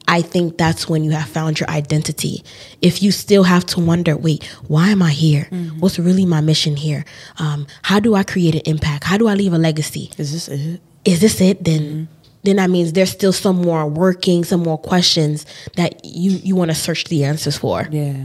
I 0.09 0.23
think 0.33 0.59
that's 0.59 0.83
when 0.91 1.03
you 1.07 1.13
have 1.21 1.29
found 1.39 1.59
your 1.61 1.71
identity. 1.71 2.45
If 2.89 2.95
you 3.03 3.11
still 3.25 3.45
have 3.45 3.65
to 3.73 3.81
wonder, 3.81 4.17
wait, 4.17 4.45
why 4.69 4.87
am 4.91 5.03
I 5.03 5.13
here? 5.27 5.45
What's 5.81 5.99
really 5.99 6.27
my 6.27 6.41
mission 6.41 6.75
here? 6.77 7.05
Um, 7.45 7.67
how 7.83 7.99
do 8.01 8.15
I 8.15 8.23
create 8.33 8.55
an 8.55 8.63
impact? 8.73 9.05
How 9.05 9.17
do 9.17 9.27
I 9.29 9.35
leave 9.35 9.53
a 9.53 9.59
legacy? 9.59 10.05
Is 10.19 10.29
this 10.33 10.47
it? 10.49 10.81
Is 11.05 11.19
this 11.21 11.41
it? 11.41 11.65
Then, 11.65 12.09
then 12.47 12.57
that 12.57 12.71
means 12.71 12.93
there's 12.93 13.11
still 13.11 13.33
some 13.33 13.63
more 13.63 13.87
working, 13.87 14.45
some 14.45 14.63
more 14.63 14.79
questions 14.79 15.45
that 15.77 16.05
you 16.05 16.31
you 16.31 16.57
want 16.57 16.71
to 16.71 16.75
search 16.75 17.05
the 17.05 17.25
answers 17.25 17.59
for. 17.59 17.87
Yeah. 17.91 18.17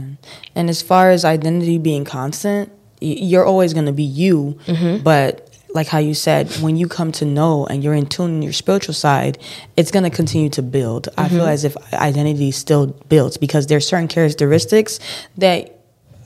And 0.54 0.70
as 0.70 0.80
far 0.82 1.10
as 1.10 1.24
identity 1.24 1.78
being 1.78 2.04
constant, 2.04 2.72
you're 3.00 3.44
always 3.44 3.74
going 3.74 3.86
to 3.86 3.92
be 3.92 4.04
you. 4.04 4.58
Mm-hmm. 4.66 5.02
But 5.02 5.48
like 5.74 5.88
how 5.88 5.98
you 5.98 6.14
said, 6.14 6.50
when 6.60 6.76
you 6.76 6.86
come 6.86 7.12
to 7.12 7.24
know 7.24 7.66
and 7.66 7.82
you're 7.82 7.94
in 7.94 8.06
tune 8.06 8.36
in 8.36 8.42
your 8.42 8.52
spiritual 8.52 8.94
side, 8.94 9.38
it's 9.76 9.90
going 9.90 10.04
to 10.04 10.10
continue 10.10 10.50
to 10.50 10.62
build. 10.62 11.08
I 11.16 11.28
feel 11.28 11.40
mm-hmm. 11.40 11.48
as 11.48 11.64
if 11.64 11.76
identity 11.94 12.50
still 12.50 12.88
builds 13.08 13.36
because 13.36 13.66
there's 13.66 13.86
certain 13.86 14.08
characteristics 14.08 15.00
that 15.38 15.81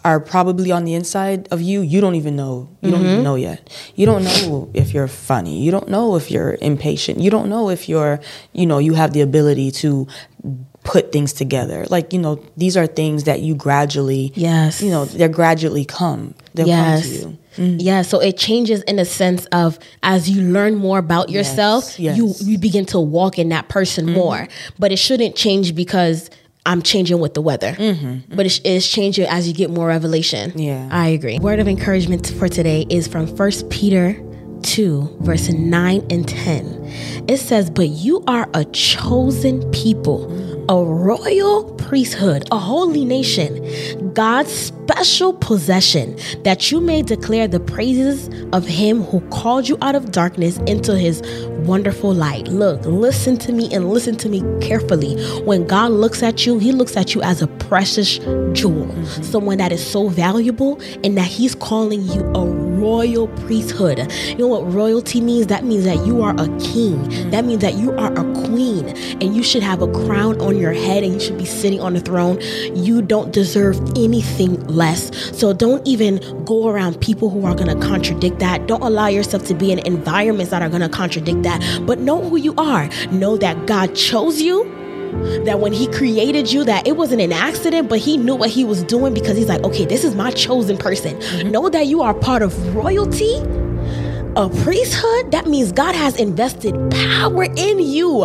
are 0.07 0.21
probably 0.21 0.71
on 0.71 0.85
the 0.85 0.95
inside 0.95 1.49
of 1.51 1.61
you 1.61 1.81
you 1.81 2.01
don't 2.01 2.15
even 2.15 2.37
know. 2.37 2.69
You 2.81 2.93
don't 2.93 3.01
even 3.01 3.15
mm-hmm. 3.15 3.25
know 3.25 3.35
yet. 3.35 3.69
You 3.97 4.07
don't 4.07 4.23
know 4.23 4.71
if 4.73 4.95
you're 4.95 5.09
funny. 5.09 5.61
You 5.61 5.73
don't 5.73 5.89
know 5.89 6.15
if 6.15 6.31
you're 6.31 6.57
impatient. 6.63 7.19
You 7.19 7.29
don't 7.29 7.49
know 7.49 7.71
if 7.71 7.89
you're 7.89 8.21
you 8.53 8.67
know 8.67 8.79
you 8.79 8.95
have 8.95 9.13
the 9.15 9.21
ability 9.21 9.73
to 9.83 10.07
put 10.85 11.11
things 11.11 11.33
together. 11.33 11.87
Like 11.91 12.13
you 12.13 12.21
know 12.21 12.37
these 12.57 12.77
are 12.77 12.87
things 12.87 13.25
that 13.25 13.41
you 13.41 13.57
gradually 13.57 14.33
Yes. 14.37 14.81
you 14.81 14.91
know 14.91 15.07
they're 15.07 15.29
gradually 15.29 15.85
come. 15.85 16.37
They'll 16.55 16.69
yes. 16.69 17.03
come 17.03 17.11
to 17.11 17.19
you. 17.19 17.39
Mm. 17.57 17.77
Yeah, 17.81 18.03
so 18.03 18.21
it 18.21 18.37
changes 18.37 18.83
in 18.83 19.01
a 19.01 19.05
sense 19.05 19.47
of 19.47 19.81
as 20.05 20.31
you 20.31 20.41
learn 20.43 20.77
more 20.77 20.99
about 20.99 21.31
yourself, 21.31 21.99
yes. 21.99 22.17
you 22.17 22.33
you 22.39 22.59
begin 22.59 22.87
to 22.87 23.01
walk 23.01 23.41
in 23.41 23.49
that 23.49 23.69
person 23.69 24.07
mm-hmm. 24.07 24.15
more. 24.15 24.49
But 24.79 24.93
it 24.93 24.99
shouldn't 24.99 25.35
change 25.35 25.75
because 25.75 26.31
I'm 26.67 26.83
changing 26.83 27.21
with 27.21 27.35
the 27.35 27.41
weather. 27.41 27.73
Mm-hmm, 27.73 28.07
mm-hmm. 28.07 28.37
But 28.37 28.47
it's, 28.47 28.61
it's 28.65 28.89
changing 28.89 29.27
as 29.27 29.49
you 29.49 29.55
get 29.55 29.71
more 29.71 29.87
revelation. 29.87 30.53
Yeah. 30.59 30.89
I 30.91 31.09
agree. 31.09 31.39
Word 31.39 31.61
of 31.61 31.69
encouragement 31.69 32.35
for 32.39 32.49
today 32.49 32.85
is 32.91 33.07
from 33.07 33.27
1 33.29 33.51
Peter 33.71 34.21
2, 34.63 35.19
verse 35.21 35.49
9 35.49 36.07
and 36.11 36.29
10. 36.29 37.25
It 37.29 37.39
says, 37.39 37.71
But 37.71 37.89
you 37.89 38.23
are 38.27 38.49
a 38.53 38.65
chosen 38.67 39.71
people, 39.71 40.29
a 40.69 40.85
royal 40.85 41.65
priesthood, 41.75 42.49
a 42.51 42.59
holy 42.59 43.05
nation, 43.05 44.13
God's 44.13 44.51
special 44.51 45.33
possession, 45.33 46.19
that 46.43 46.71
you 46.71 46.81
may 46.81 47.03
declare 47.03 47.47
the 47.47 47.61
praises 47.61 48.29
of 48.53 48.67
him 48.67 49.03
who 49.03 49.21
called 49.29 49.69
you 49.69 49.79
out 49.83 49.95
of 49.95 50.11
darkness 50.11 50.59
into 50.67 50.97
his 50.97 51.23
wonderful 51.67 52.13
light. 52.13 52.49
Look, 52.49 52.85
listen 52.85 53.37
to 53.39 53.53
me 53.53 53.73
and 53.73 53.91
listen 53.91 54.17
to 54.17 54.29
me 54.29 54.43
carefully. 54.61 55.15
When 55.43 55.67
God 55.67 55.93
looks 55.93 56.23
at 56.23 56.47
you, 56.47 56.59
he 56.59 56.73
looks 56.73 56.97
at 56.97 57.15
you 57.15 57.23
as 57.23 57.43
a 57.43 57.47
precious 57.47 58.19
jewel, 58.53 58.91
someone 59.23 59.59
that 59.59 59.73
is 59.73 59.85
so 59.85 60.09
valuable, 60.09 60.81
and 61.05 61.17
that 61.17 61.27
he's 61.27 61.55
calling 61.55 62.03
you 62.03 62.23
a 62.35 62.66
royal 62.87 63.27
priesthood. 63.43 63.99
You 64.29 64.39
know 64.39 64.47
what 64.47 64.73
royalty 64.73 65.21
means? 65.21 65.49
That 65.49 65.65
means 65.65 65.85
that 65.85 66.07
you 66.07 66.23
are 66.23 66.35
a 66.39 66.47
king. 66.59 67.31
That 67.31 67.45
means 67.45 67.61
that 67.63 67.75
you 67.75 67.91
are 67.93 68.13
a 68.13 68.25
queen 68.47 68.89
and 69.21 69.35
you 69.35 69.43
should 69.43 69.63
have 69.63 69.83
a 69.83 69.91
crown 69.91 70.41
on 70.41 70.57
your 70.57 70.73
head 70.73 71.03
and 71.03 71.15
you 71.15 71.21
should 71.21 71.37
be 71.37 71.45
sitting 71.45 71.81
on 71.81 71.95
the 71.95 72.01
throne. 72.01 72.39
You 72.77 73.03
don't 73.03 73.33
deserve 73.33 73.77
anything 73.97 74.65
less. 74.69 75.11
So 75.37 75.53
don't 75.53 75.85
even 75.87 76.21
go 76.45 76.69
around 76.69 77.01
people 77.01 77.29
who 77.29 77.45
are 77.45 77.57
going 77.57 77.77
to 77.77 77.87
contradict 77.87 78.39
that. 78.39 78.69
Don't 78.69 78.83
allow 78.83 79.09
yourself 79.09 79.45
to 79.47 79.55
be 79.55 79.73
in 79.73 79.81
environments 79.81 80.53
that 80.53 80.63
are 80.63 80.69
going 80.69 80.83
to 80.83 80.89
contradict 80.89 81.43
that. 81.43 81.61
But 81.87 81.99
know 81.99 82.21
who 82.23 82.37
you 82.37 82.55
are. 82.57 82.89
Know 83.11 83.37
that 83.39 83.67
God 83.67 83.97
chose 83.97 84.41
you 84.41 84.86
that 85.45 85.61
when 85.61 85.73
he 85.73 85.87
created 85.89 86.51
you 86.53 86.65
that 86.65 86.87
it 86.87 86.97
wasn't 86.97 87.21
an 87.21 87.33
accident 87.33 87.89
but 87.89 87.99
he 87.99 88.17
knew 88.17 88.35
what 88.35 88.51
he 88.51 88.65
was 88.65 88.83
doing 88.85 89.15
because 89.15 89.37
he's 89.37 89.49
like 89.49 89.63
okay 89.65 89.85
this 89.85 90.05
is 90.05 90.15
my 90.15 90.31
chosen 90.31 90.77
person. 90.77 91.17
Mm-hmm. 91.17 91.51
Know 91.51 91.69
that 91.69 91.87
you 91.87 92.03
are 92.03 92.15
part 92.15 92.43
of 92.43 92.75
royalty 92.75 93.37
a 94.37 94.51
priesthood 94.63 95.31
that 95.31 95.47
means 95.47 95.73
god 95.73 95.95
has 95.95 96.17
invested 96.17 96.75
power 96.91 97.45
in 97.45 97.79
you 97.79 98.23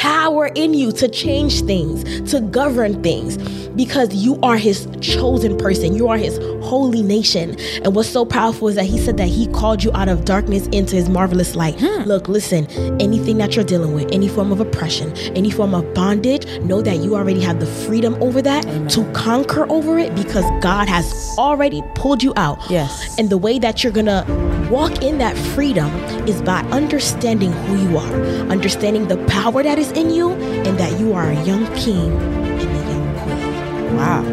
power 0.00 0.46
in 0.54 0.72
you 0.72 0.90
to 0.90 1.06
change 1.08 1.60
things, 1.60 2.30
to 2.30 2.40
govern 2.40 3.02
things, 3.02 3.36
because 3.76 4.14
you 4.14 4.38
are 4.42 4.56
his 4.56 4.88
chosen 5.02 5.58
person. 5.58 5.94
You 5.94 6.08
are 6.08 6.16
his 6.16 6.38
holy 6.62 7.02
nation. 7.02 7.58
And 7.84 7.94
what's 7.94 8.08
so 8.08 8.24
powerful 8.24 8.68
is 8.68 8.76
that 8.76 8.86
he 8.86 8.98
said 8.98 9.18
that 9.18 9.28
he 9.28 9.46
called 9.48 9.84
you 9.84 9.90
out 9.94 10.08
of 10.08 10.24
darkness 10.24 10.66
into 10.68 10.96
his 10.96 11.10
marvelous 11.10 11.54
light. 11.54 11.78
Hmm. 11.78 12.04
Look, 12.04 12.28
listen, 12.28 12.66
anything 13.00 13.36
that 13.38 13.56
you're 13.56 13.64
dealing 13.64 13.92
with, 13.92 14.10
any 14.10 14.28
form 14.28 14.52
of 14.52 14.60
oppression, 14.60 15.14
any 15.36 15.50
form 15.50 15.74
of 15.74 15.92
bondage, 15.92 16.46
know 16.60 16.80
that 16.80 16.98
you 16.98 17.14
already 17.14 17.40
have 17.40 17.60
the 17.60 17.66
freedom 17.66 18.16
over 18.22 18.40
that 18.40 18.62
to 18.90 19.04
conquer 19.12 19.70
over 19.70 19.98
it 19.98 20.14
because 20.14 20.44
God 20.62 20.88
has 20.88 21.34
already 21.36 21.82
pulled 21.94 22.22
you 22.22 22.32
out. 22.36 22.58
Yes. 22.70 23.18
And 23.18 23.28
the 23.28 23.38
way 23.38 23.58
that 23.58 23.84
you're 23.84 23.92
gonna 23.92 24.24
walk 24.70 25.02
in 25.02 25.18
that 25.18 25.36
freedom 25.54 25.90
is 26.26 26.40
by 26.42 26.60
understanding 26.70 27.52
who 27.52 27.76
you 27.76 27.98
are, 27.98 28.14
understanding 28.50 29.08
the 29.08 29.16
power 29.26 29.62
that 29.62 29.78
is 29.78 29.89
in 29.92 30.10
you, 30.10 30.32
and 30.32 30.78
that 30.78 30.98
you 31.00 31.12
are 31.12 31.30
a 31.30 31.44
young 31.44 31.66
king 31.74 32.12
and 32.12 32.60
a 32.60 32.90
young 32.90 33.18
queen. 33.18 33.96
Wow. 33.96 34.24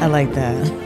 I 0.00 0.06
like 0.06 0.32
that. 0.34 0.82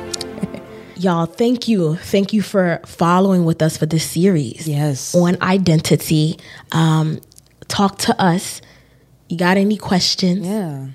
Y'all, 0.96 1.26
thank 1.26 1.68
you. 1.68 1.96
Thank 1.96 2.32
you 2.32 2.42
for 2.42 2.80
following 2.86 3.44
with 3.44 3.60
us 3.60 3.76
for 3.76 3.86
this 3.86 4.04
series. 4.04 4.66
Yes. 4.66 5.14
On 5.14 5.36
identity. 5.42 6.38
Um, 6.72 7.20
talk 7.68 7.98
to 7.98 8.22
us. 8.22 8.62
You 9.28 9.36
got 9.36 9.56
any 9.56 9.76
questions? 9.76 10.46
Yeah. 10.46 10.88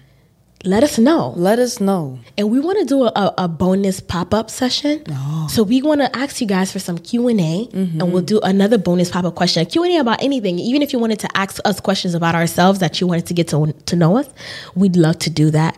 Let 0.63 0.83
us 0.83 0.99
know. 0.99 1.33
Let 1.35 1.57
us 1.59 1.79
know. 1.79 2.19
and 2.37 2.51
we 2.51 2.59
want 2.59 2.77
to 2.79 2.85
do 2.85 3.03
a, 3.05 3.33
a 3.37 3.47
bonus 3.47 3.99
pop-up 3.99 4.49
session 4.49 5.03
so 5.49 5.63
we 5.63 5.81
want 5.81 6.01
to 6.01 6.15
ask 6.15 6.39
you 6.39 6.47
guys 6.47 6.71
for 6.71 6.79
some 6.79 6.97
q&a 6.99 7.67
and 7.73 8.13
we'll 8.13 8.21
do 8.21 8.39
another 8.41 8.77
bonus 8.77 9.09
pop-up 9.09 9.33
question 9.35 9.63
a 9.63 9.65
q&a 9.65 9.97
about 9.97 10.21
anything 10.21 10.59
even 10.59 10.81
if 10.81 10.93
you 10.93 10.99
wanted 10.99 11.19
to 11.19 11.29
ask 11.37 11.59
us 11.65 11.79
questions 11.79 12.13
about 12.13 12.35
ourselves 12.35 12.79
that 12.79 13.01
you 13.01 13.07
wanted 13.07 13.25
to 13.25 13.33
get 13.33 13.47
to, 13.47 13.73
to 13.85 13.95
know 13.95 14.17
us 14.17 14.29
we'd 14.75 14.95
love 14.95 15.17
to 15.19 15.29
do 15.29 15.49
that 15.51 15.77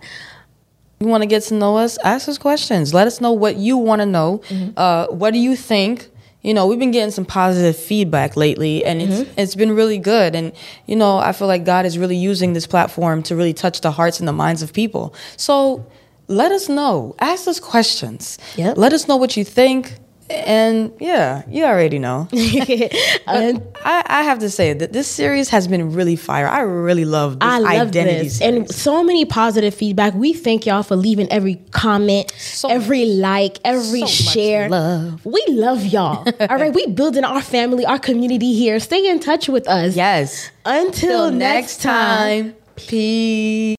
You 0.99 1.07
want 1.09 1.21
to 1.23 1.27
get 1.27 1.43
to 1.49 1.53
know 1.55 1.75
us? 1.77 1.97
Ask 2.03 2.29
us 2.29 2.37
questions. 2.37 2.93
Let 2.93 3.07
us 3.07 3.19
know 3.19 3.33
what 3.33 3.57
you 3.57 3.75
want 3.77 3.99
to 3.99 4.05
know. 4.05 4.39
Uh, 4.77 5.07
what 5.07 5.31
do 5.33 5.39
you 5.47 5.55
think? 5.57 6.07
You 6.43 6.53
know, 6.53 6.67
we've 6.67 6.79
been 6.79 6.91
getting 6.91 7.11
some 7.11 7.25
positive 7.25 7.75
feedback 7.77 8.35
lately, 8.35 8.83
and 8.83 9.01
it's 9.01 9.21
mm-hmm. 9.21 9.39
it's 9.39 9.55
been 9.55 9.71
really 9.71 9.97
good. 9.97 10.35
And 10.35 10.51
you 10.85 10.95
know, 10.95 11.17
I 11.17 11.31
feel 11.31 11.47
like 11.47 11.65
God 11.65 11.85
is 11.85 11.97
really 11.97 12.17
using 12.17 12.53
this 12.53 12.67
platform 12.67 13.23
to 13.23 13.35
really 13.35 13.53
touch 13.53 13.81
the 13.81 13.91
hearts 13.91 14.19
and 14.19 14.27
the 14.27 14.33
minds 14.33 14.61
of 14.61 14.73
people. 14.73 15.15
So 15.37 15.85
let 16.27 16.51
us 16.51 16.69
know. 16.69 17.15
Ask 17.19 17.47
us 17.47 17.59
questions. 17.59 18.37
Yep. 18.57 18.77
Let 18.77 18.93
us 18.93 19.07
know 19.07 19.15
what 19.15 19.37
you 19.37 19.43
think. 19.43 19.95
And 20.29 20.91
yeah, 20.99 21.43
you 21.49 21.63
already 21.65 21.99
know. 21.99 22.27
Uh, 23.25 23.31
and 23.31 23.61
I, 23.85 24.03
I 24.05 24.23
have 24.23 24.39
to 24.39 24.49
say 24.49 24.73
that 24.73 24.91
this 24.91 25.07
series 25.07 25.49
has 25.49 25.67
been 25.67 25.93
really 25.93 26.15
fire. 26.17 26.47
I 26.47 26.59
really 26.61 27.05
love 27.05 27.39
this 27.39 27.47
I 27.49 27.59
love 27.59 27.87
identity 27.89 28.23
this. 28.23 28.41
And 28.41 28.69
so 28.69 29.01
many 29.03 29.23
positive 29.25 29.73
feedback. 29.73 30.13
We 30.13 30.33
thank 30.33 30.65
y'all 30.65 30.83
for 30.83 30.95
leaving 30.97 31.31
every 31.31 31.55
comment, 31.71 32.31
So 32.37 32.69
every 32.69 33.05
like, 33.05 33.59
every 33.63 33.99
so 33.99 34.05
much 34.05 34.11
share. 34.11 34.69
love. 34.69 35.25
We 35.25 35.41
love 35.49 35.85
y'all. 35.85 36.25
All 36.49 36.57
right, 36.57 36.73
we 36.73 36.87
building 36.87 37.23
our 37.23 37.41
family, 37.41 37.85
our 37.85 37.99
community 37.99 38.53
here. 38.53 38.79
Stay 38.81 39.07
in 39.07 39.19
touch 39.19 39.47
with 39.47 39.67
us. 39.69 39.95
yes. 39.95 40.51
Until 40.65 41.29
Till 41.29 41.31
next 41.31 41.81
time. 41.81 42.55
Peace. 42.75 43.63